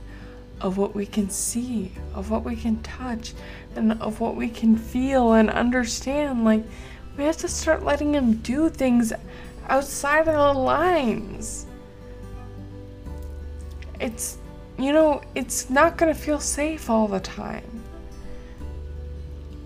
of 0.61 0.79
what 0.79 0.95
we 0.95 1.05
can 1.05 1.29
see, 1.29 1.91
of 2.15 2.31
what 2.31 2.45
we 2.45 2.55
can 2.55 2.81
touch, 2.83 3.35
and 3.75 3.93
of 4.01 4.21
what 4.21 4.37
we 4.37 4.49
can 4.49 4.77
feel 4.77 5.33
and 5.33 5.51
understand. 5.51 6.45
Like, 6.45 6.63
we 7.17 7.25
have 7.25 7.37
to 7.39 7.49
start 7.49 7.85
letting 7.85 8.15
Him 8.15 8.35
do 8.35 8.69
things 8.69 9.13
outside 9.69 10.29
of 10.29 10.55
the 10.55 10.61
lines. 10.61 11.67
It's, 14.01 14.39
you 14.79 14.93
know, 14.93 15.23
it's 15.35 15.69
not 15.69 15.97
going 15.97 16.15
to 16.15 16.19
feel 16.19 16.41
safe 16.41 16.89
all 16.89 17.09
the 17.09 17.21
time. 17.21 17.83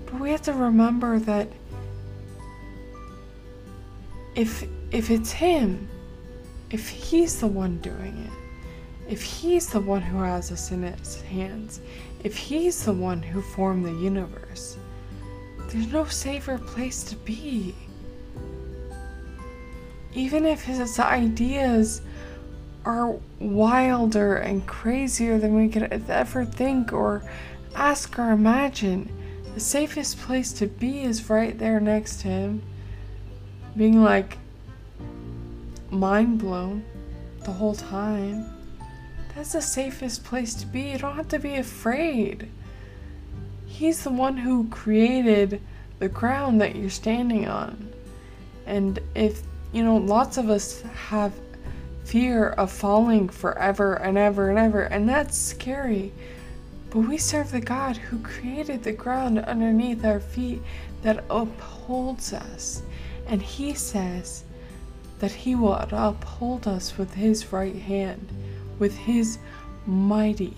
But 0.06 0.20
we 0.20 0.30
have 0.30 0.42
to 0.42 0.52
remember 0.52 1.18
that 1.20 1.48
if 4.36 4.64
if 4.92 5.10
it's 5.10 5.32
him, 5.32 5.88
if 6.70 6.88
he's 6.88 7.40
the 7.40 7.46
one 7.46 7.78
doing 7.78 8.16
it, 8.24 9.12
if 9.12 9.22
he's 9.22 9.66
the 9.68 9.80
one 9.80 10.02
who 10.02 10.18
has 10.18 10.52
us 10.52 10.70
in 10.70 10.82
his 10.82 11.20
hands, 11.22 11.80
if 12.22 12.36
he's 12.36 12.84
the 12.84 12.92
one 12.92 13.22
who 13.22 13.40
formed 13.40 13.84
the 13.84 13.92
universe, 13.92 14.76
there's 15.68 15.92
no 15.92 16.04
safer 16.04 16.58
place 16.58 17.02
to 17.04 17.16
be. 17.16 17.74
Even 20.14 20.46
if 20.46 20.64
his 20.64 20.98
ideas 20.98 22.00
are 22.84 23.16
wilder 23.40 24.36
and 24.36 24.66
crazier 24.66 25.38
than 25.38 25.54
we 25.54 25.68
could 25.68 25.92
ever 26.08 26.44
think 26.44 26.92
or 26.92 27.22
ask 27.74 28.18
or 28.18 28.30
imagine, 28.30 29.10
the 29.54 29.60
safest 29.60 30.18
place 30.20 30.52
to 30.52 30.66
be 30.66 31.02
is 31.02 31.28
right 31.28 31.58
there 31.58 31.80
next 31.80 32.20
to 32.20 32.28
him, 32.28 32.62
being 33.76 34.02
like 34.02 34.38
mind 35.90 36.38
blown 36.38 36.84
the 37.44 37.52
whole 37.52 37.74
time. 37.74 38.52
That's 39.34 39.52
the 39.52 39.62
safest 39.62 40.24
place 40.24 40.54
to 40.54 40.66
be. 40.66 40.92
You 40.92 40.98
don't 40.98 41.16
have 41.16 41.28
to 41.28 41.38
be 41.38 41.56
afraid. 41.56 42.48
He's 43.66 44.02
the 44.02 44.10
one 44.10 44.36
who 44.36 44.68
created 44.68 45.60
the 45.98 46.08
ground 46.08 46.60
that 46.60 46.76
you're 46.76 46.90
standing 46.90 47.46
on. 47.46 47.92
And 48.66 48.98
if, 49.14 49.42
you 49.72 49.84
know, 49.84 49.96
lots 49.96 50.38
of 50.38 50.48
us 50.48 50.82
have 51.08 51.32
fear 52.04 52.50
of 52.50 52.72
falling 52.72 53.28
forever 53.28 53.94
and 53.94 54.16
ever 54.16 54.48
and 54.48 54.58
ever, 54.58 54.82
and 54.82 55.08
that's 55.08 55.36
scary. 55.36 56.12
But 56.90 57.00
we 57.00 57.18
serve 57.18 57.50
the 57.50 57.60
God 57.60 57.96
who 57.96 58.18
created 58.20 58.82
the 58.82 58.92
ground 58.92 59.38
underneath 59.40 60.04
our 60.04 60.20
feet 60.20 60.62
that 61.02 61.24
upholds 61.28 62.32
us. 62.32 62.82
And 63.26 63.42
He 63.42 63.74
says 63.74 64.44
that 65.18 65.32
He 65.32 65.54
will 65.54 65.74
uphold 65.74 66.66
us 66.68 66.96
with 66.96 67.14
His 67.14 67.52
right 67.52 67.76
hand, 67.76 68.28
with 68.78 68.96
His 68.96 69.38
mighty, 69.86 70.56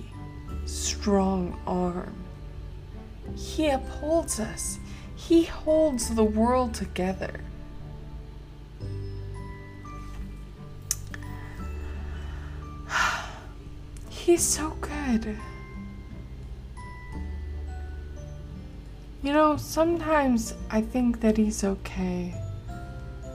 strong 0.67 1.59
arm. 1.67 2.15
He 3.37 3.69
upholds 3.69 4.41
us, 4.41 4.79
He 5.17 5.45
holds 5.45 6.15
the 6.15 6.25
world 6.25 6.75
together. 6.75 7.41
He's 14.09 14.43
so 14.43 14.71
good. 14.81 15.39
You 19.21 19.33
know, 19.33 19.57
sometimes 19.57 20.55
I 20.71 20.81
think 20.81 21.21
that 21.21 21.37
he's 21.37 21.65
okay. 21.65 22.33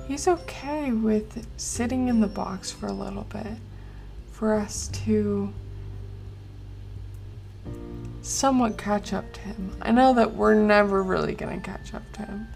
He's 0.08 0.28
okay 0.28 0.92
with 0.92 1.48
sitting 1.58 2.08
in 2.08 2.20
the 2.20 2.28
box 2.28 2.72
for 2.72 2.88
a 2.88 2.94
little 2.94 3.24
bit 3.24 3.58
for 4.32 4.54
us 4.54 4.90
to 5.06 5.54
somewhat 8.22 8.78
catch 8.78 9.14
up 9.14 9.32
to 9.34 9.40
him. 9.42 9.76
I 9.82 9.92
know 9.92 10.14
that 10.14 10.34
we're 10.36 10.56
never 10.56 11.04
really 11.04 11.34
going 11.34 11.62
to 11.62 11.66
catch 11.66 11.94
up 11.94 12.04
to 12.14 12.22
him, 12.24 12.48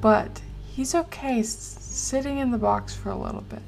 but 0.00 0.40
he's 0.66 0.94
okay 0.94 1.42
sitting 1.42 2.38
in 2.38 2.50
the 2.50 2.58
box 2.58 2.94
for 2.94 3.10
a 3.10 3.16
little 3.16 3.42
bit 3.42 3.62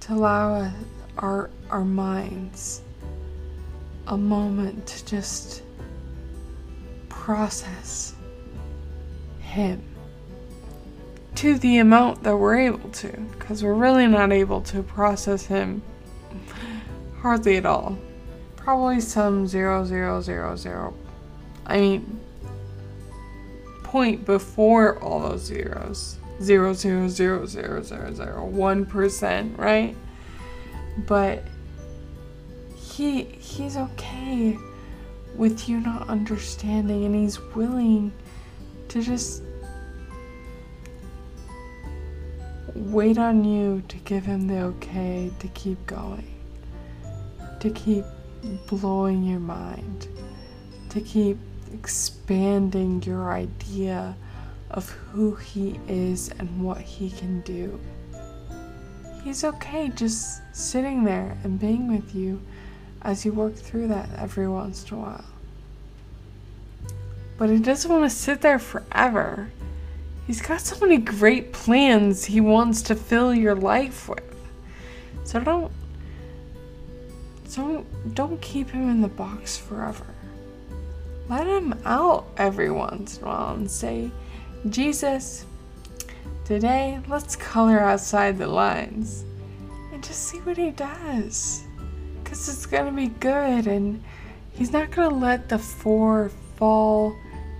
to 0.00 0.14
allow 0.14 0.72
our 1.18 1.50
our 1.70 1.84
minds 1.84 2.82
a 4.06 4.16
moment 4.16 4.86
to 4.86 5.04
just 5.04 5.62
process 7.08 8.14
Him 9.40 9.82
to 11.36 11.58
the 11.58 11.78
amount 11.78 12.22
that 12.22 12.36
we're 12.36 12.58
able 12.58 12.88
to, 12.90 13.08
because 13.32 13.62
we're 13.62 13.74
really 13.74 14.06
not 14.06 14.32
able 14.32 14.60
to 14.62 14.82
process 14.82 15.46
Him 15.46 15.82
hardly 17.20 17.56
at 17.56 17.66
all. 17.66 17.98
Probably 18.56 19.00
some 19.00 19.46
zero 19.46 19.84
zero 19.84 20.20
zero 20.20 20.56
zero. 20.56 20.94
I 21.66 21.78
mean, 21.78 22.20
point 23.82 24.24
before 24.24 24.98
all 24.98 25.20
those 25.20 25.42
zeros. 25.42 26.16
Zero 26.42 26.72
zero 26.72 27.08
zero 27.08 27.46
zero 27.46 27.82
zero 27.82 28.14
zero 28.14 28.44
one 28.44 28.86
percent, 28.86 29.58
right? 29.58 29.94
But 31.06 31.44
he 32.76 33.24
he's 33.24 33.76
okay 33.76 34.58
with 35.34 35.68
you 35.68 35.80
not 35.80 36.08
understanding, 36.08 37.04
and 37.04 37.14
He's 37.14 37.40
willing 37.54 38.12
to 38.88 39.02
just 39.02 39.42
wait 42.80 43.18
on 43.18 43.44
you 43.44 43.82
to 43.88 43.96
give 43.98 44.24
Him 44.24 44.46
the 44.46 44.60
okay 44.62 45.30
to 45.38 45.48
keep 45.48 45.84
going, 45.86 46.26
to 47.60 47.70
keep 47.70 48.04
blowing 48.66 49.22
your 49.22 49.40
mind, 49.40 50.08
to 50.90 51.00
keep 51.00 51.38
expanding 51.72 53.02
your 53.02 53.30
idea 53.32 54.16
of 54.70 54.88
who 54.90 55.34
He 55.36 55.78
is 55.88 56.30
and 56.38 56.64
what 56.64 56.78
He 56.78 57.10
can 57.10 57.40
do. 57.42 57.78
He's 59.22 59.44
okay 59.44 59.90
just 59.90 60.42
sitting 60.52 61.04
there 61.04 61.36
and 61.44 61.60
being 61.60 61.92
with 61.92 62.14
you 62.14 62.40
as 63.02 63.24
you 63.24 63.32
work 63.32 63.54
through 63.54 63.88
that 63.88 64.08
every 64.16 64.48
once 64.48 64.90
in 64.90 64.96
a 64.96 65.00
while. 65.00 65.24
but 67.38 67.48
he 67.48 67.58
doesn't 67.58 67.90
want 67.90 68.04
to 68.04 68.14
sit 68.14 68.42
there 68.42 68.58
forever. 68.58 69.50
He's 70.26 70.40
got 70.40 70.60
so 70.60 70.78
many 70.84 70.98
great 70.98 71.52
plans 71.52 72.24
he 72.24 72.40
wants 72.40 72.82
to 72.82 72.94
fill 72.94 73.34
your 73.34 73.54
life 73.54 74.08
with. 74.08 74.22
So 75.24 75.40
don't 75.40 75.72
don't 77.54 78.14
don't 78.14 78.40
keep 78.40 78.70
him 78.70 78.88
in 78.90 79.00
the 79.00 79.08
box 79.08 79.56
forever. 79.56 80.06
Let 81.28 81.46
him 81.46 81.74
out 81.84 82.26
every 82.36 82.70
once 82.70 83.18
in 83.18 83.24
a 83.24 83.26
while 83.26 83.54
and 83.54 83.70
say, 83.70 84.10
Jesus, 84.68 85.46
today 86.44 86.98
let's 87.08 87.36
color 87.36 87.78
outside 87.78 88.36
the 88.36 88.48
lines 88.48 89.24
and 89.92 90.02
just 90.02 90.24
see 90.24 90.38
what 90.38 90.56
he 90.56 90.70
does. 90.70 91.62
Because 92.22 92.48
it's 92.48 92.66
to 92.66 92.90
be 92.92 93.08
good 93.08 93.66
and 93.66 94.02
he's 94.52 94.72
not 94.72 94.90
to 95.08 95.14
let 95.14 95.48
the 95.48 95.58
four 95.58 96.30
fall 96.56 97.14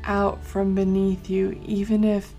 out 0.05 0.43
from 0.45 0.75
beneath 0.75 1.31
you, 1.31 1.61
even 1.65 2.05
if, 2.05 2.35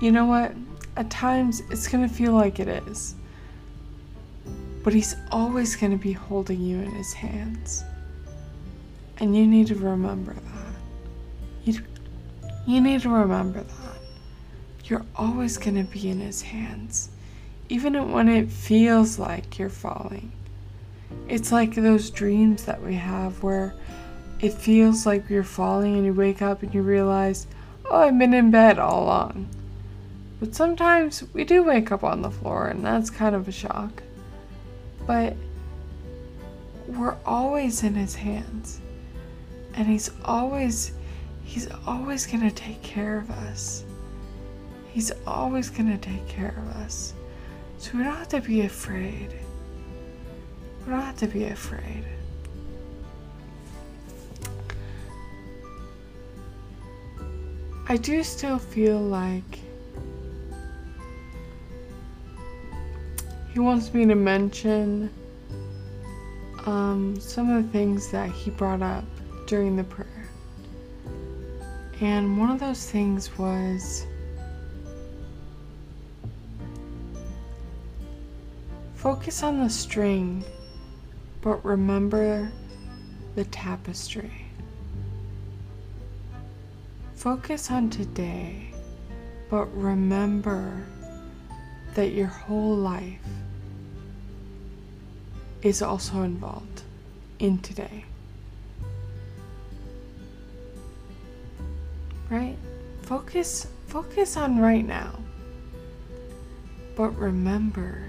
you 0.00 0.10
know 0.10 0.24
what, 0.24 0.52
at 0.96 1.10
times 1.10 1.62
it's 1.70 1.86
going 1.86 2.06
to 2.06 2.12
feel 2.12 2.32
like 2.32 2.58
it 2.58 2.68
is. 2.68 3.14
But 4.82 4.94
he's 4.94 5.14
always 5.30 5.76
going 5.76 5.92
to 5.92 5.98
be 5.98 6.12
holding 6.12 6.60
you 6.60 6.78
in 6.78 6.90
his 6.92 7.12
hands. 7.12 7.84
And 9.18 9.36
you 9.36 9.46
need 9.46 9.66
to 9.66 9.74
remember 9.74 10.32
that. 10.32 10.74
You, 11.64 11.80
you 12.66 12.80
need 12.80 13.02
to 13.02 13.10
remember 13.10 13.60
that. 13.62 13.98
You're 14.84 15.04
always 15.14 15.58
going 15.58 15.76
to 15.76 15.92
be 15.92 16.08
in 16.08 16.18
his 16.20 16.40
hands, 16.40 17.10
even 17.68 18.10
when 18.10 18.28
it 18.28 18.50
feels 18.50 19.18
like 19.18 19.58
you're 19.58 19.68
falling. 19.68 20.32
It's 21.28 21.52
like 21.52 21.74
those 21.74 22.10
dreams 22.10 22.64
that 22.64 22.82
we 22.82 22.94
have 22.94 23.42
where 23.42 23.74
it 24.40 24.54
feels 24.54 25.04
like 25.04 25.28
you're 25.28 25.44
falling 25.44 25.96
and 25.96 26.06
you 26.06 26.14
wake 26.14 26.40
up 26.40 26.62
and 26.62 26.72
you 26.72 26.80
realize, 26.82 27.46
oh, 27.90 28.02
I've 28.02 28.18
been 28.18 28.32
in 28.32 28.50
bed 28.50 28.78
all 28.78 29.04
along. 29.04 29.48
But 30.40 30.54
sometimes 30.54 31.22
we 31.34 31.44
do 31.44 31.62
wake 31.62 31.92
up 31.92 32.02
on 32.02 32.22
the 32.22 32.30
floor 32.30 32.68
and 32.68 32.84
that's 32.84 33.10
kind 33.10 33.34
of 33.34 33.46
a 33.46 33.52
shock. 33.52 34.02
But 35.06 35.36
we're 36.86 37.16
always 37.26 37.82
in 37.82 37.94
his 37.94 38.14
hands. 38.14 38.80
And 39.74 39.86
he's 39.86 40.10
always 40.24 40.92
he's 41.44 41.68
always 41.86 42.26
going 42.26 42.48
to 42.48 42.54
take 42.54 42.82
care 42.82 43.18
of 43.18 43.30
us. 43.30 43.84
He's 44.92 45.12
always 45.26 45.68
going 45.68 45.90
to 45.90 45.98
take 45.98 46.26
care 46.26 46.54
of 46.56 46.76
us. 46.82 47.12
So 47.78 47.98
we 47.98 48.04
don't 48.04 48.14
have 48.14 48.28
to 48.28 48.40
be 48.40 48.62
afraid. 48.62 49.34
We 50.84 50.92
don't 50.92 51.02
have 51.02 51.18
to 51.18 51.26
be 51.26 51.44
afraid. 51.44 52.04
I 57.88 57.96
do 57.96 58.22
still 58.22 58.58
feel 58.58 59.00
like 59.00 59.60
he 63.52 63.58
wants 63.58 63.92
me 63.92 64.06
to 64.06 64.14
mention 64.14 65.10
um, 66.66 67.18
some 67.20 67.50
of 67.50 67.64
the 67.64 67.70
things 67.70 68.10
that 68.10 68.30
he 68.30 68.50
brought 68.50 68.82
up 68.82 69.04
during 69.46 69.76
the 69.76 69.84
prayer. 69.84 70.28
And 72.00 72.38
one 72.38 72.50
of 72.50 72.60
those 72.60 72.90
things 72.90 73.36
was 73.38 74.06
focus 78.94 79.42
on 79.42 79.60
the 79.62 79.70
string 79.70 80.44
but 81.40 81.64
remember 81.64 82.52
the 83.34 83.44
tapestry. 83.44 84.46
Focus 87.14 87.70
on 87.70 87.90
today, 87.90 88.72
but 89.48 89.66
remember 89.76 90.86
that 91.94 92.12
your 92.12 92.26
whole 92.26 92.76
life 92.76 93.18
is 95.62 95.82
also 95.82 96.22
involved 96.22 96.82
in 97.38 97.58
today. 97.58 98.04
Right? 102.28 102.56
Focus 103.02 103.66
focus 103.86 104.36
on 104.36 104.58
right 104.58 104.86
now. 104.86 105.18
But 106.96 107.10
remember 107.18 108.04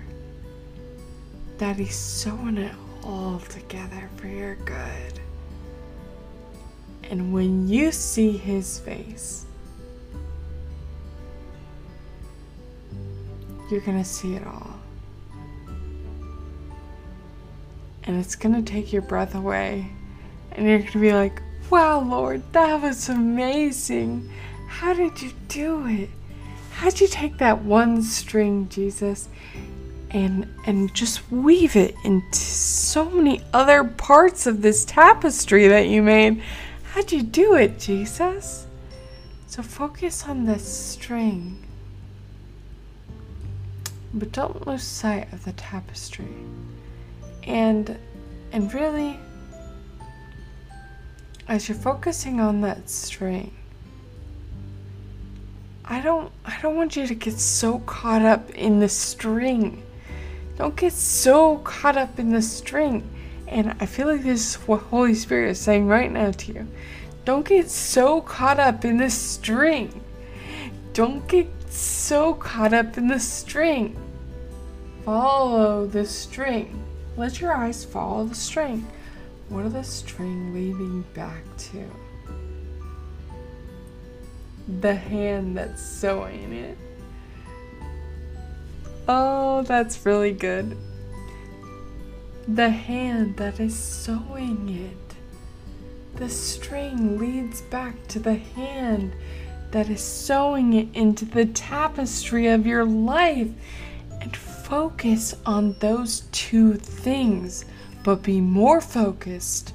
that 1.58 1.76
he's 1.78 1.96
sewing 1.96 2.58
it 2.58 2.76
all 3.04 3.40
together 3.40 4.10
for 4.18 4.28
your 4.28 4.56
good. 4.56 5.20
And 7.04 7.34
when 7.34 7.68
you 7.68 7.92
see 7.92 8.38
his 8.38 8.80
face, 8.80 9.46
you're 13.72 13.82
going 13.82 13.98
to 13.98 14.08
see 14.08 14.36
it 14.36 14.46
all. 14.46 14.80
And 18.04 18.20
it's 18.20 18.36
going 18.36 18.56
to 18.56 18.72
take 18.72 18.92
your 18.92 19.02
breath 19.04 19.36
away. 19.36 19.90
And 20.52 20.68
you're 20.68 20.80
going 20.80 20.92
to 20.92 21.00
be 21.00 21.14
like, 21.14 21.42
wow, 21.70 22.02
Lord, 22.02 22.44
that 22.52 22.82
was 22.82 23.10
amazing. 23.10 24.30
How 24.68 24.94
did 24.94 25.22
you 25.22 25.32
do 25.48 25.86
it? 25.88 26.10
How'd 26.72 27.00
you 27.00 27.08
take 27.08 27.38
that 27.38 27.64
one 27.64 28.02
string, 28.02 28.68
Jesus, 28.70 29.30
and 30.10 30.48
and 30.66 30.94
just 30.94 31.32
weave 31.32 31.76
it 31.76 31.96
into 32.04 32.38
so 32.38 33.10
many 33.10 33.42
other 33.54 33.84
parts 33.84 34.48
of 34.48 34.62
this 34.62 34.84
tapestry 34.86 35.68
that 35.68 35.88
you 35.88 36.02
made. 36.02 36.42
How'd 36.92 37.12
you 37.12 37.24
do 37.24 37.56
it, 37.56 37.80
Jesus? 37.80 38.66
So 39.48 39.62
focus 39.62 40.28
on 40.28 40.46
the 40.46 40.60
string. 40.60 41.66
But 44.14 44.32
don't 44.32 44.68
lose 44.68 44.84
sight 44.84 45.32
of 45.34 45.46
the 45.46 45.54
tapestry. 45.54 46.34
And 47.44 47.98
and 48.52 48.74
really 48.74 49.20
as 51.48 51.68
you're 51.68 51.78
focusing 51.78 52.40
on 52.40 52.62
that 52.62 52.90
string, 52.90 53.54
I 55.86 56.02
don't 56.02 56.32
I 56.46 56.60
don't 56.62 56.76
want 56.76 56.96
you 56.96 57.08
to 57.08 57.16
get 57.16 57.40
so 57.40 57.80
caught 57.80 58.22
up 58.22 58.50
in 58.52 58.80
the 58.80 58.90
string 58.90 59.84
don't 60.62 60.76
get 60.76 60.94
so 60.94 61.58
caught 61.58 61.98
up 61.98 62.20
in 62.20 62.30
the 62.32 62.42
string. 62.44 63.10
And 63.48 63.76
I 63.80 63.88
feel 63.88 64.06
like 64.06 64.22
this 64.22 64.52
is 64.52 64.56
what 64.68 64.82
Holy 64.82 65.16
Spirit 65.16 65.50
is 65.50 65.60
saying 65.60 65.88
right 65.88 66.12
now 66.12 66.30
to 66.30 66.54
you. 66.54 66.68
Don't 67.26 67.48
get 67.48 67.68
so 67.72 68.22
caught 68.22 68.60
up 68.60 68.86
in 68.86 68.98
the 68.98 69.10
string. 69.10 70.04
Don't 70.94 71.28
get 71.28 71.48
so 71.74 72.34
caught 72.34 72.74
up 72.74 72.98
in 72.98 73.08
the 73.08 73.20
string. 73.20 73.98
Follow 75.06 75.86
the 75.86 76.06
string. 76.06 76.84
Let 77.18 77.42
your 77.42 77.54
eyes 77.54 77.84
follow 77.84 78.26
the 78.26 78.36
string. 78.36 78.86
What 79.50 79.66
are 79.66 79.70
the 79.70 79.84
string 79.84 80.54
leading 80.54 81.04
back 81.14 81.44
to? 81.58 81.84
The 84.80 84.96
hand 84.96 85.58
that's 85.58 85.82
sewing 85.82 86.54
it. 86.54 86.78
Oh, 89.08 89.64
that's 89.64 90.06
really 90.06 90.32
good. 90.32 90.78
The 92.48 92.70
hand 92.70 93.38
that 93.38 93.60
is 93.60 93.78
sewing 93.78 94.70
it. 94.70 95.16
The 96.18 96.30
string 96.30 97.18
leads 97.18 97.62
back 97.62 98.08
to 98.10 98.20
the 98.20 98.36
hand 98.36 99.14
that 99.72 99.90
is 99.90 100.02
sewing 100.02 100.74
it 100.74 100.88
into 100.94 101.26
the 101.26 101.46
tapestry 101.46 102.48
of 102.48 102.68
your 102.68 102.86
life. 102.86 103.50
And 104.22 104.36
focus 104.36 105.36
on 105.46 105.74
those 105.80 106.22
two 106.32 106.76
things, 106.76 107.66
but 108.04 108.24
be 108.24 108.40
more 108.40 108.80
focused 108.80 109.74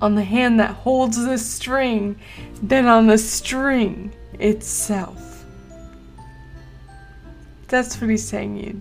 on 0.00 0.14
the 0.14 0.24
hand 0.24 0.60
that 0.60 0.70
holds 0.70 1.24
the 1.24 1.38
string 1.38 2.18
than 2.62 2.86
on 2.86 3.06
the 3.06 3.18
string 3.18 4.12
itself. 4.34 5.44
That's 7.68 8.00
what 8.00 8.10
he's 8.10 8.26
saying, 8.26 8.56
you. 8.56 8.80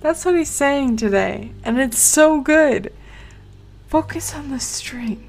That's 0.00 0.24
what 0.24 0.36
he's 0.36 0.50
saying 0.50 0.96
today. 0.96 1.52
And 1.64 1.78
it's 1.78 1.98
so 1.98 2.40
good. 2.40 2.92
Focus 3.88 4.34
on 4.34 4.50
the 4.50 4.60
string. 4.60 5.25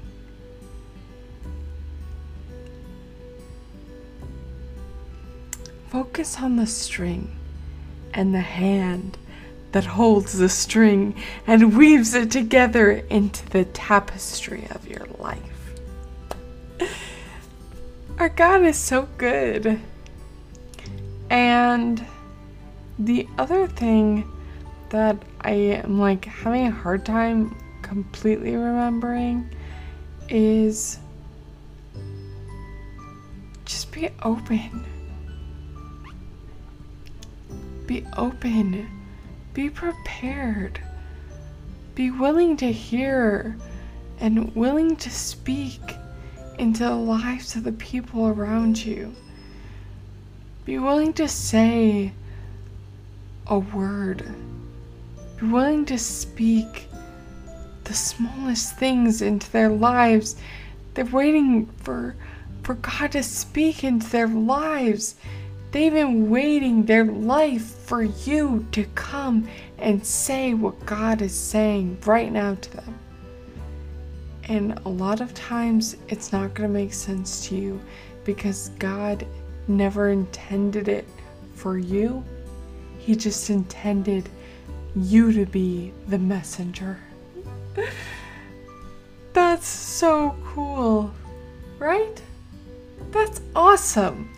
Focus 5.90 6.38
on 6.38 6.56
the 6.56 6.66
string 6.66 7.34
and 8.12 8.34
the 8.34 8.40
hand 8.40 9.16
that 9.72 9.84
holds 9.84 10.36
the 10.36 10.48
string 10.48 11.14
and 11.46 11.76
weaves 11.76 12.14
it 12.14 12.30
together 12.30 12.90
into 13.08 13.48
the 13.48 13.64
tapestry 13.66 14.66
of 14.70 14.86
your 14.86 15.06
life. 15.18 15.40
Our 18.18 18.28
God 18.28 18.64
is 18.64 18.76
so 18.76 19.08
good. 19.16 19.80
And 21.30 22.04
the 22.98 23.26
other 23.38 23.66
thing 23.66 24.30
that 24.90 25.16
I 25.40 25.52
am 25.52 25.98
like 25.98 26.24
having 26.26 26.66
a 26.66 26.70
hard 26.70 27.06
time 27.06 27.56
completely 27.80 28.56
remembering 28.56 29.48
is 30.28 30.98
just 33.64 33.92
be 33.92 34.10
open. 34.22 34.84
Be 37.88 38.04
open. 38.18 38.86
Be 39.54 39.70
prepared. 39.70 40.78
Be 41.94 42.10
willing 42.10 42.58
to 42.58 42.70
hear 42.70 43.56
and 44.20 44.54
willing 44.54 44.94
to 44.96 45.10
speak 45.10 45.80
into 46.58 46.84
the 46.84 46.94
lives 46.94 47.56
of 47.56 47.64
the 47.64 47.72
people 47.72 48.28
around 48.28 48.84
you. 48.84 49.14
Be 50.66 50.78
willing 50.78 51.14
to 51.14 51.26
say 51.28 52.12
a 53.46 53.58
word. 53.58 54.34
Be 55.40 55.46
willing 55.46 55.86
to 55.86 55.96
speak 55.98 56.88
the 57.84 57.94
smallest 57.94 58.76
things 58.76 59.22
into 59.22 59.50
their 59.50 59.70
lives. 59.70 60.36
They're 60.92 61.06
waiting 61.06 61.66
for 61.78 62.16
for 62.62 62.74
God 62.74 63.12
to 63.12 63.22
speak 63.22 63.82
into 63.82 64.10
their 64.10 64.28
lives. 64.28 65.14
They've 65.70 65.92
been 65.92 66.30
waiting 66.30 66.84
their 66.84 67.04
life 67.04 67.62
for 67.62 68.02
you 68.02 68.66
to 68.72 68.84
come 68.94 69.48
and 69.78 70.04
say 70.04 70.54
what 70.54 70.84
God 70.86 71.20
is 71.20 71.34
saying 71.34 71.98
right 72.06 72.32
now 72.32 72.54
to 72.54 72.76
them. 72.76 72.98
And 74.44 74.80
a 74.86 74.88
lot 74.88 75.20
of 75.20 75.34
times 75.34 75.96
it's 76.08 76.32
not 76.32 76.54
going 76.54 76.70
to 76.70 76.72
make 76.72 76.94
sense 76.94 77.46
to 77.48 77.56
you 77.56 77.80
because 78.24 78.70
God 78.78 79.26
never 79.66 80.08
intended 80.08 80.88
it 80.88 81.06
for 81.54 81.76
you. 81.76 82.24
He 82.98 83.14
just 83.14 83.50
intended 83.50 84.28
you 84.96 85.32
to 85.32 85.44
be 85.44 85.92
the 86.08 86.18
messenger. 86.18 86.98
That's 89.34 89.66
so 89.66 90.34
cool, 90.46 91.12
right? 91.78 92.20
That's 93.10 93.42
awesome. 93.54 94.30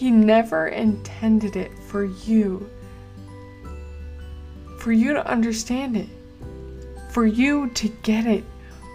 He 0.00 0.10
never 0.10 0.68
intended 0.68 1.56
it 1.56 1.78
for 1.78 2.06
you. 2.06 2.70
For 4.78 4.92
you 4.92 5.12
to 5.12 5.26
understand 5.26 5.94
it. 5.94 6.08
For 7.10 7.26
you 7.26 7.68
to 7.74 7.88
get 8.02 8.26
it. 8.26 8.42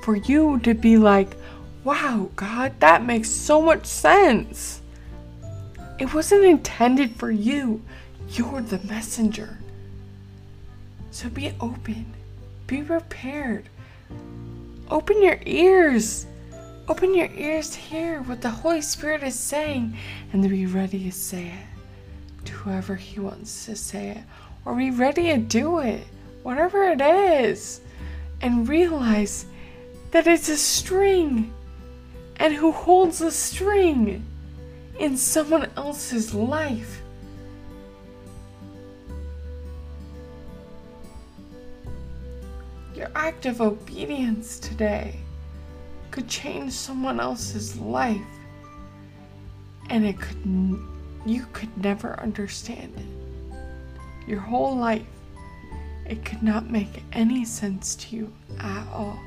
For 0.01 0.15
you 0.15 0.57
to 0.61 0.73
be 0.73 0.97
like, 0.97 1.37
wow, 1.83 2.31
God, 2.35 2.79
that 2.79 3.05
makes 3.05 3.29
so 3.29 3.61
much 3.61 3.85
sense. 3.85 4.81
It 5.99 6.11
wasn't 6.11 6.43
intended 6.43 7.15
for 7.17 7.29
you. 7.29 7.83
You're 8.29 8.61
the 8.61 8.79
messenger. 8.79 9.59
So 11.11 11.29
be 11.29 11.53
open. 11.61 12.15
Be 12.65 12.81
prepared. 12.81 13.69
Open 14.89 15.21
your 15.21 15.37
ears. 15.45 16.25
Open 16.87 17.15
your 17.15 17.31
ears 17.35 17.71
to 17.71 17.79
hear 17.79 18.21
what 18.21 18.41
the 18.41 18.49
Holy 18.49 18.81
Spirit 18.81 19.23
is 19.23 19.33
saying 19.33 19.97
and 20.31 20.43
to 20.43 20.49
be 20.49 20.67
ready 20.67 21.03
to 21.05 21.11
say 21.11 21.47
it 21.47 22.45
to 22.45 22.53
whoever 22.53 22.93
He 22.93 23.19
wants 23.19 23.65
to 23.65 23.75
say 23.75 24.09
it. 24.09 24.23
Or 24.65 24.75
be 24.75 24.91
ready 24.91 25.23
to 25.29 25.37
do 25.37 25.79
it, 25.79 26.05
whatever 26.43 26.83
it 26.83 27.01
is. 27.01 27.81
And 28.41 28.69
realize 28.69 29.47
that 30.11 30.27
it's 30.27 30.47
a 30.47 30.57
string. 30.57 31.51
And 32.35 32.53
who 32.53 32.71
holds 32.71 33.17
the 33.17 33.31
string 33.31 34.23
in 34.99 35.17
someone 35.17 35.71
else's 35.75 36.35
life. 36.35 37.01
Your 42.93 43.09
act 43.15 43.47
of 43.47 43.59
obedience 43.59 44.59
today 44.59 45.24
could 46.15 46.29
change 46.29 46.71
someone 46.71 47.19
else's 47.19 47.77
life. 47.77 48.21
And 49.89 50.05
it 50.05 50.17
could 50.17 50.79
you 51.25 51.45
could 51.51 51.77
never 51.77 52.17
understand 52.21 52.93
it. 52.95 54.29
Your 54.29 54.39
whole 54.39 54.77
life 54.77 55.05
it 56.05 56.23
could 56.23 56.41
not 56.41 56.69
make 56.69 57.03
any 57.11 57.43
sense 57.43 57.95
to 57.95 58.15
you 58.15 58.33
at 58.59 58.87
all. 58.93 59.19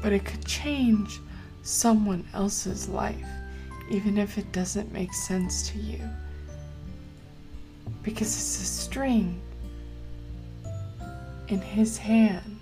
But 0.00 0.12
it 0.12 0.24
could 0.24 0.44
change 0.44 1.18
someone 1.62 2.24
else's 2.32 2.88
life 2.88 3.26
even 3.90 4.16
if 4.16 4.38
it 4.38 4.52
doesn't 4.52 4.92
make 4.92 5.12
sense 5.12 5.68
to 5.70 5.78
you. 5.78 6.08
Because 8.04 8.28
it's 8.28 8.60
a 8.62 8.64
string 8.64 9.40
in 11.48 11.60
his 11.60 11.98
hand 11.98 12.57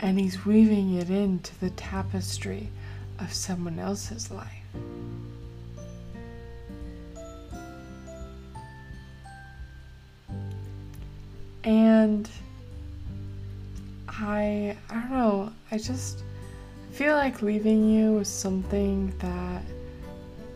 and 0.00 0.18
he's 0.18 0.44
weaving 0.46 0.94
it 0.94 1.10
into 1.10 1.58
the 1.60 1.70
tapestry 1.70 2.68
of 3.18 3.32
someone 3.32 3.78
else's 3.78 4.30
life. 4.30 4.46
And 11.62 12.28
I 14.08 14.76
I 14.88 14.94
don't 14.94 15.10
know, 15.10 15.52
I 15.70 15.76
just 15.76 16.24
feel 16.92 17.14
like 17.14 17.42
leaving 17.42 17.88
you 17.88 18.14
with 18.14 18.26
something 18.26 19.12
that 19.18 19.62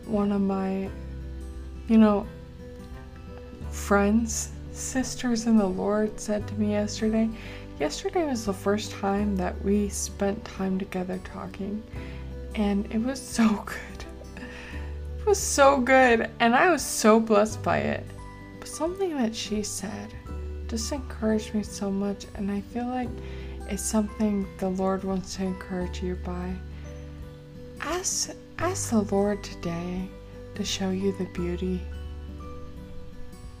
one 0.05 0.31
of 0.31 0.41
my 0.41 0.89
you 1.87 1.97
know 1.97 2.25
friends, 3.69 4.49
sisters 4.71 5.45
in 5.45 5.57
the 5.57 5.67
Lord 5.67 6.19
said 6.19 6.47
to 6.47 6.53
me 6.55 6.71
yesterday. 6.71 7.29
Yesterday 7.79 8.23
was 8.23 8.45
the 8.45 8.53
first 8.53 8.91
time 8.93 9.35
that 9.35 9.61
we 9.61 9.89
spent 9.89 10.45
time 10.45 10.79
together 10.79 11.19
talking, 11.25 11.83
and 12.55 12.85
it 12.89 13.01
was 13.01 13.21
so 13.21 13.49
good. 13.65 14.05
It 15.19 15.25
was 15.25 15.37
so 15.37 15.81
good, 15.81 16.29
and 16.39 16.55
I 16.55 16.69
was 16.69 16.81
so 16.81 17.19
blessed 17.19 17.61
by 17.63 17.79
it. 17.79 18.05
But 18.59 18.69
something 18.69 19.17
that 19.17 19.35
she 19.35 19.61
said 19.61 20.13
just 20.69 20.89
encouraged 20.93 21.53
me 21.53 21.63
so 21.63 21.91
much, 21.91 22.27
and 22.35 22.49
I 22.49 22.61
feel 22.61 22.87
like 22.87 23.09
it's 23.67 23.83
something 23.83 24.47
the 24.57 24.69
Lord 24.69 25.03
wants 25.03 25.35
to 25.35 25.43
encourage 25.43 26.01
you 26.01 26.15
by. 26.15 26.55
Ask, 27.81 28.31
ask 28.57 28.91
the 28.91 29.01
Lord 29.01 29.43
today 29.43 30.07
to 30.55 30.63
show 30.63 30.91
you 30.91 31.11
the 31.17 31.25
beauty 31.25 31.81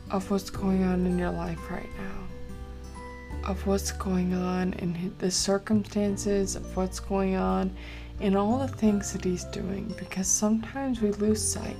of 0.09 0.31
what's 0.31 0.49
going 0.49 0.85
on 0.85 1.05
in 1.05 1.19
your 1.19 1.31
life 1.31 1.69
right 1.69 1.89
now 1.97 2.24
of 3.45 3.65
what's 3.67 3.91
going 3.91 4.33
on 4.33 4.73
and 4.75 5.13
the 5.19 5.29
circumstances 5.29 6.55
of 6.55 6.75
what's 6.75 6.99
going 6.99 7.35
on 7.35 7.75
and 8.19 8.35
all 8.35 8.59
the 8.59 8.67
things 8.67 9.13
that 9.13 9.23
he's 9.23 9.43
doing 9.45 9.93
because 9.97 10.27
sometimes 10.27 11.01
we 11.01 11.11
lose 11.13 11.41
sight 11.41 11.77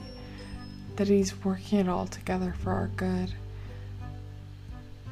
that 0.96 1.08
he's 1.08 1.44
working 1.44 1.80
it 1.80 1.90
all 1.90 2.08
together 2.08 2.54
for 2.60 2.72
our 2.72 2.88
good. 2.96 3.34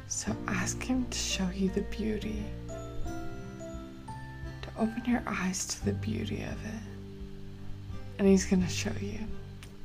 So 0.06 0.34
ask 0.46 0.82
him 0.82 1.06
to 1.10 1.18
show 1.18 1.48
you 1.54 1.68
the 1.70 1.82
beauty, 1.82 2.42
to 2.68 4.68
open 4.78 5.02
your 5.06 5.22
eyes 5.26 5.66
to 5.66 5.84
the 5.84 5.92
beauty 5.92 6.42
of 6.42 6.64
it. 6.64 6.82
And 8.18 8.28
he's 8.28 8.46
going 8.46 8.62
to 8.62 8.68
show 8.68 8.92
you. 9.00 9.18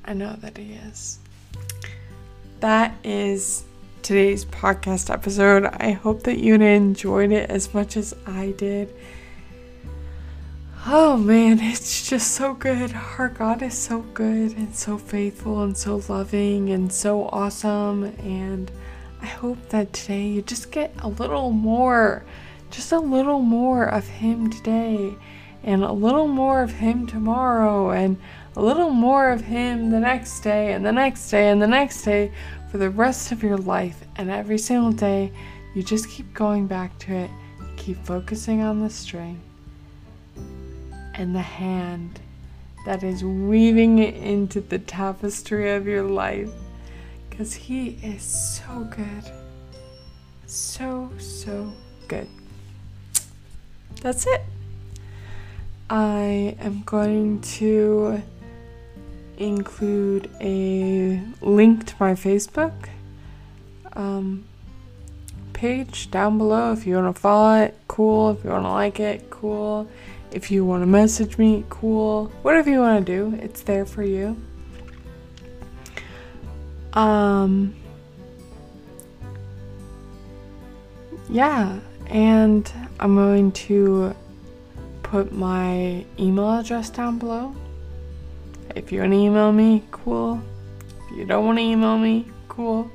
I 0.06 0.14
know 0.14 0.36
that 0.42 0.58
he 0.58 0.74
is. 0.74 1.20
That 2.60 2.94
is 3.04 3.64
today's 4.02 4.46
podcast 4.46 5.10
episode. 5.10 5.66
I 5.66 5.92
hope 5.92 6.24
that 6.24 6.40
you 6.40 6.56
enjoyed 6.56 7.32
it 7.32 7.50
as 7.50 7.74
much 7.74 7.98
as 7.98 8.14
I 8.26 8.54
did. 8.58 8.94
Oh 10.86 11.18
man, 11.18 11.60
it's 11.60 12.10
just 12.10 12.32
so 12.32 12.54
good. 12.54 12.96
Our 13.18 13.30
God 13.30 13.62
is 13.62 13.78
so 13.78 14.00
good 14.14 14.56
and 14.58 14.76
so 14.76 14.98
faithful 14.98 15.62
and 15.62 15.78
so 15.78 16.02
loving 16.08 16.70
and 16.70 16.92
so 16.92 17.26
awesome. 17.30 18.06
And 18.20 18.72
I 19.22 19.26
hope 19.26 19.70
that 19.70 19.94
today 19.94 20.28
you 20.28 20.42
just 20.42 20.72
get 20.72 20.94
a 21.00 21.08
little 21.08 21.52
more, 21.52 22.24
just 22.72 22.92
a 22.92 23.00
little 23.00 23.40
more 23.40 23.84
of 23.84 24.08
Him 24.08 24.50
today, 24.50 25.16
and 25.64 25.84
a 25.84 25.92
little 25.92 26.28
more 26.28 26.62
of 26.62 26.72
Him 26.72 27.06
tomorrow, 27.06 27.92
and 27.92 28.18
a 28.56 28.62
little 28.62 28.92
more 28.92 29.32
of 29.32 29.42
Him 29.42 29.92
the 29.92 30.00
next 30.00 30.40
day, 30.40 30.72
and 30.72 30.86
the 30.86 30.92
next 30.92 31.30
day, 31.30 31.50
and 31.50 31.62
the 31.62 31.68
next 31.68 32.04
day 32.04 32.32
for 32.72 32.78
the 32.78 32.90
rest 32.90 33.32
of 33.32 33.44
your 33.44 33.58
life. 33.58 34.04
And 34.16 34.30
every 34.30 34.58
single 34.58 34.92
day, 34.92 35.32
you 35.74 35.84
just 35.84 36.10
keep 36.10 36.34
going 36.34 36.68
back 36.68 36.98
to 37.00 37.14
it, 37.14 37.30
keep 37.78 37.98
focusing 38.06 38.62
on 38.62 38.82
the 38.82 38.90
string 38.90 39.40
and 41.16 41.36
the 41.36 41.42
hand 41.42 42.20
that 42.86 43.04
is 43.04 43.24
weaving 43.24 44.00
it 44.00 44.16
into 44.16 44.62
the 44.62 44.80
tapestry 44.80 45.72
of 45.72 45.86
your 45.86 46.04
life. 46.04 46.50
Because 47.30 47.54
He 47.54 48.00
is 48.02 48.24
so 48.24 48.88
good. 48.96 49.32
So, 50.46 51.12
so 51.18 51.72
good. 52.08 52.28
That's 54.02 54.26
it. 54.26 54.42
I 55.90 56.56
am 56.60 56.84
going 56.86 57.42
to 57.42 58.22
include 59.40 60.30
a 60.42 61.22
link 61.42 61.88
to 61.88 61.96
my 62.00 62.14
Facebook 62.14 62.90
um, 63.94 64.46
page 65.54 66.12
down 66.12 66.38
below 66.38 66.74
if 66.74 66.86
you 66.86 66.96
want 66.96 67.16
to 67.16 67.20
follow 67.20 67.62
it. 67.62 67.78
Cool. 67.88 68.32
If 68.32 68.44
you 68.44 68.52
want 68.52 68.66
to 68.66 68.70
like 68.70 69.00
it, 69.00 69.30
cool. 69.30 69.90
If 70.32 70.52
you 70.52 70.64
want 70.64 70.84
to 70.84 70.88
message 70.88 71.38
me, 71.38 71.66
cool. 71.70 72.28
Whatever 72.44 72.70
you 72.70 72.80
want 72.80 73.06
to 73.06 73.12
do, 73.12 73.36
it's 73.42 73.62
there 73.62 73.86
for 73.86 74.04
you. 74.04 74.38
Um, 76.94 77.76
yeah, 81.30 81.80
and 82.08 82.72
I'm 83.00 83.16
going 83.16 83.52
to 83.54 84.16
put 85.04 85.32
my 85.32 86.06
email 86.20 86.60
address 86.60 86.90
down 86.90 87.18
below. 87.18 87.56
If 88.76 88.92
you 88.92 89.02
want 89.02 89.14
to 89.14 89.18
email 89.18 89.52
me, 89.52 89.84
cool. 89.92 90.42
If 91.10 91.18
you 91.18 91.26
don't 91.26 91.46
want 91.46 91.58
to 91.58 91.64
email 91.64 91.98
me, 91.98 92.28
cool. 92.48 92.90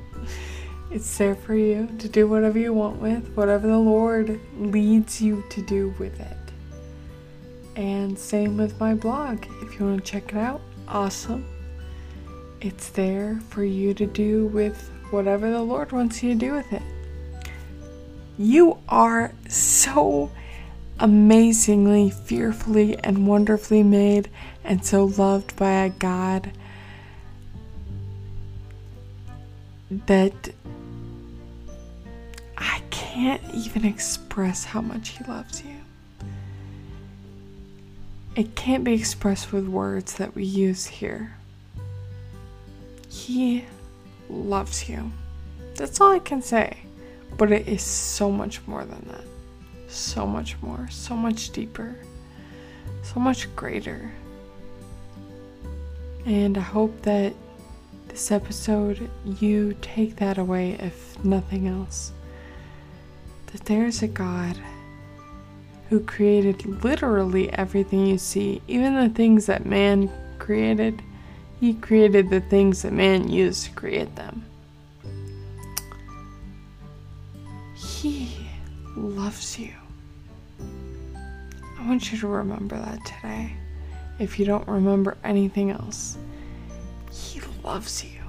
It's 0.91 1.19
there 1.19 1.35
for 1.35 1.55
you 1.55 1.89
to 1.99 2.09
do 2.09 2.29
whatever 2.29 2.59
you 2.59 2.73
want 2.73 3.01
with, 3.01 3.35
whatever 3.35 3.67
the 3.67 3.79
Lord 3.79 4.41
leads 4.57 5.21
you 5.21 5.43
to 5.51 5.63
do 5.63 5.95
with 5.99 6.21
it. 6.21 6.37
And 7.77 8.17
same 8.17 8.57
with 8.57 8.79
my 8.79 8.95
blog. 8.95 9.45
If 9.63 9.79
you 9.79 9.87
want 9.87 10.05
to 10.05 10.11
check 10.11 10.31
it 10.31 10.37
out, 10.37 10.61
awesome. 10.87 11.45
It's 12.61 12.91
there 12.91 13.41
for 13.49 13.65
you 13.65 13.93
to 13.95 14.07
do 14.07 14.47
with 14.47 14.91
whatever 15.11 15.51
the 15.51 15.63
Lord 15.63 15.91
wants 15.91 16.23
you 16.23 16.33
to 16.35 16.39
do 16.39 16.53
with 16.53 16.73
it. 16.73 16.83
You 18.39 18.79
are 18.89 19.33
so 19.49 20.31
amazingly, 21.01 22.11
fearfully, 22.11 22.99
and 23.03 23.27
wonderfully 23.27 23.83
made, 23.83 24.31
and 24.63 24.85
so 24.85 25.05
loved 25.05 25.57
by 25.57 25.71
a 25.85 25.91
God 25.91 26.51
that 30.07 30.51
I 32.57 32.83
can't 32.91 33.43
even 33.53 33.85
express 33.85 34.65
how 34.65 34.81
much 34.81 35.11
He 35.11 35.25
loves 35.25 35.63
you. 35.63 35.77
It 38.37 38.57
can't 38.57 38.83
be 38.83 38.95
expressed 38.95 39.53
with 39.53 39.69
words 39.69 40.15
that 40.15 40.35
we 40.35 40.45
use 40.45 40.87
here. 40.87 41.37
He 43.09 43.65
loves 44.29 44.89
you. 44.89 45.13
That's 45.77 46.01
all 46.01 46.13
I 46.13 46.19
can 46.19 46.43
say. 46.43 46.79
But 47.37 47.53
it 47.53 47.69
is 47.69 47.83
so 47.83 48.31
much 48.31 48.61
more 48.67 48.85
than 48.85 49.07
that. 49.09 49.25
So 49.95 50.27
much 50.27 50.61
more. 50.61 50.89
So 50.91 51.15
much 51.15 51.51
deeper. 51.51 51.95
So 53.03 53.21
much 53.21 53.55
greater. 53.55 54.11
And 56.27 56.59
I 56.59 56.63
hope 56.63 57.03
that 57.03 57.33
this 58.09 58.33
episode 58.33 59.09
you 59.25 59.77
take 59.83 60.17
that 60.17 60.37
away, 60.37 60.73
if 60.73 61.23
nothing 61.25 61.69
else. 61.69 62.13
That 63.53 63.65
there's 63.67 64.03
a 64.03 64.09
God 64.09 64.59
who 65.91 66.01
created 66.01 66.83
literally 66.83 67.53
everything 67.53 68.05
you 68.05 68.19
see, 68.19 68.63
even 68.67 68.97
the 68.97 69.15
things 69.15 69.47
that 69.47 69.65
man 69.65 70.11
created. 70.41 71.01
He 71.61 71.75
created 71.75 72.31
the 72.31 72.41
things 72.41 72.83
that 72.83 72.93
man 72.93 73.29
used 73.29 73.67
to 73.67 73.71
create 73.71 74.17
them. 74.17 74.45
He 77.77 78.49
loves 78.97 79.57
you. 79.57 79.73
I 81.85 81.87
want 81.87 82.11
you 82.11 82.19
to 82.19 82.29
remember 82.29 82.79
that 82.79 83.05
today. 83.05 83.53
If 84.19 84.39
you 84.39 84.47
don't 84.47 84.67
remember 84.67 85.19
anything 85.23 85.71
else, 85.71 86.17
He 87.13 87.43
loves 87.63 88.03
you. 88.03 88.23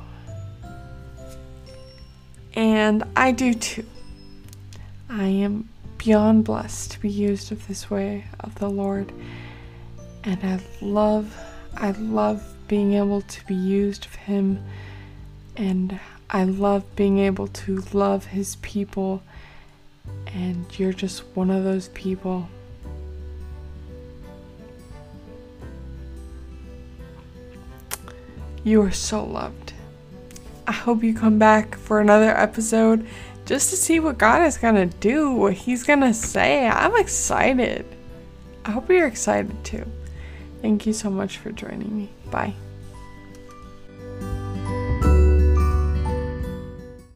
And 2.53 3.05
I 3.15 3.31
do 3.31 3.53
too. 3.53 3.85
I 5.07 5.23
am 5.23 5.69
beyond 5.97 6.43
blessed 6.43 6.91
to 6.91 6.99
be 6.99 7.09
used 7.09 7.53
of 7.53 7.65
this 7.69 7.89
way 7.89 8.25
of 8.41 8.55
the 8.55 8.69
Lord. 8.69 9.13
And 10.25 10.43
I 10.43 10.59
love, 10.81 11.33
I 11.77 11.91
love 11.91 12.43
being 12.67 12.95
able 12.95 13.21
to 13.21 13.45
be 13.45 13.55
used 13.55 14.05
of 14.05 14.15
Him. 14.15 14.61
And 15.55 15.97
I 16.29 16.43
love 16.43 16.93
being 16.97 17.19
able 17.19 17.47
to 17.47 17.81
love 17.93 18.25
His 18.25 18.57
people. 18.57 19.23
And 20.27 20.65
you're 20.77 20.91
just 20.91 21.23
one 21.35 21.49
of 21.49 21.63
those 21.63 21.87
people. 21.89 22.49
You 28.65 28.81
are 28.81 28.91
so 28.91 29.23
loved. 29.23 29.73
I 30.65 30.71
hope 30.71 31.03
you 31.03 31.13
come 31.13 31.37
back 31.37 31.75
for 31.75 31.99
another 31.99 32.35
episode 32.35 33.05
just 33.45 33.69
to 33.69 33.75
see 33.75 33.99
what 33.99 34.17
God 34.17 34.41
is 34.41 34.57
going 34.57 34.73
to 34.73 34.97
do, 34.97 35.31
what 35.31 35.53
He's 35.53 35.83
going 35.83 35.99
to 35.99 36.15
say. 36.15 36.67
I'm 36.67 36.97
excited. 36.97 37.85
I 38.65 38.71
hope 38.71 38.89
you're 38.89 39.05
excited 39.05 39.63
too. 39.63 39.85
Thank 40.63 40.87
you 40.87 40.93
so 40.93 41.11
much 41.11 41.37
for 41.37 41.51
joining 41.51 41.95
me. 41.95 42.09
Bye. 42.31 42.55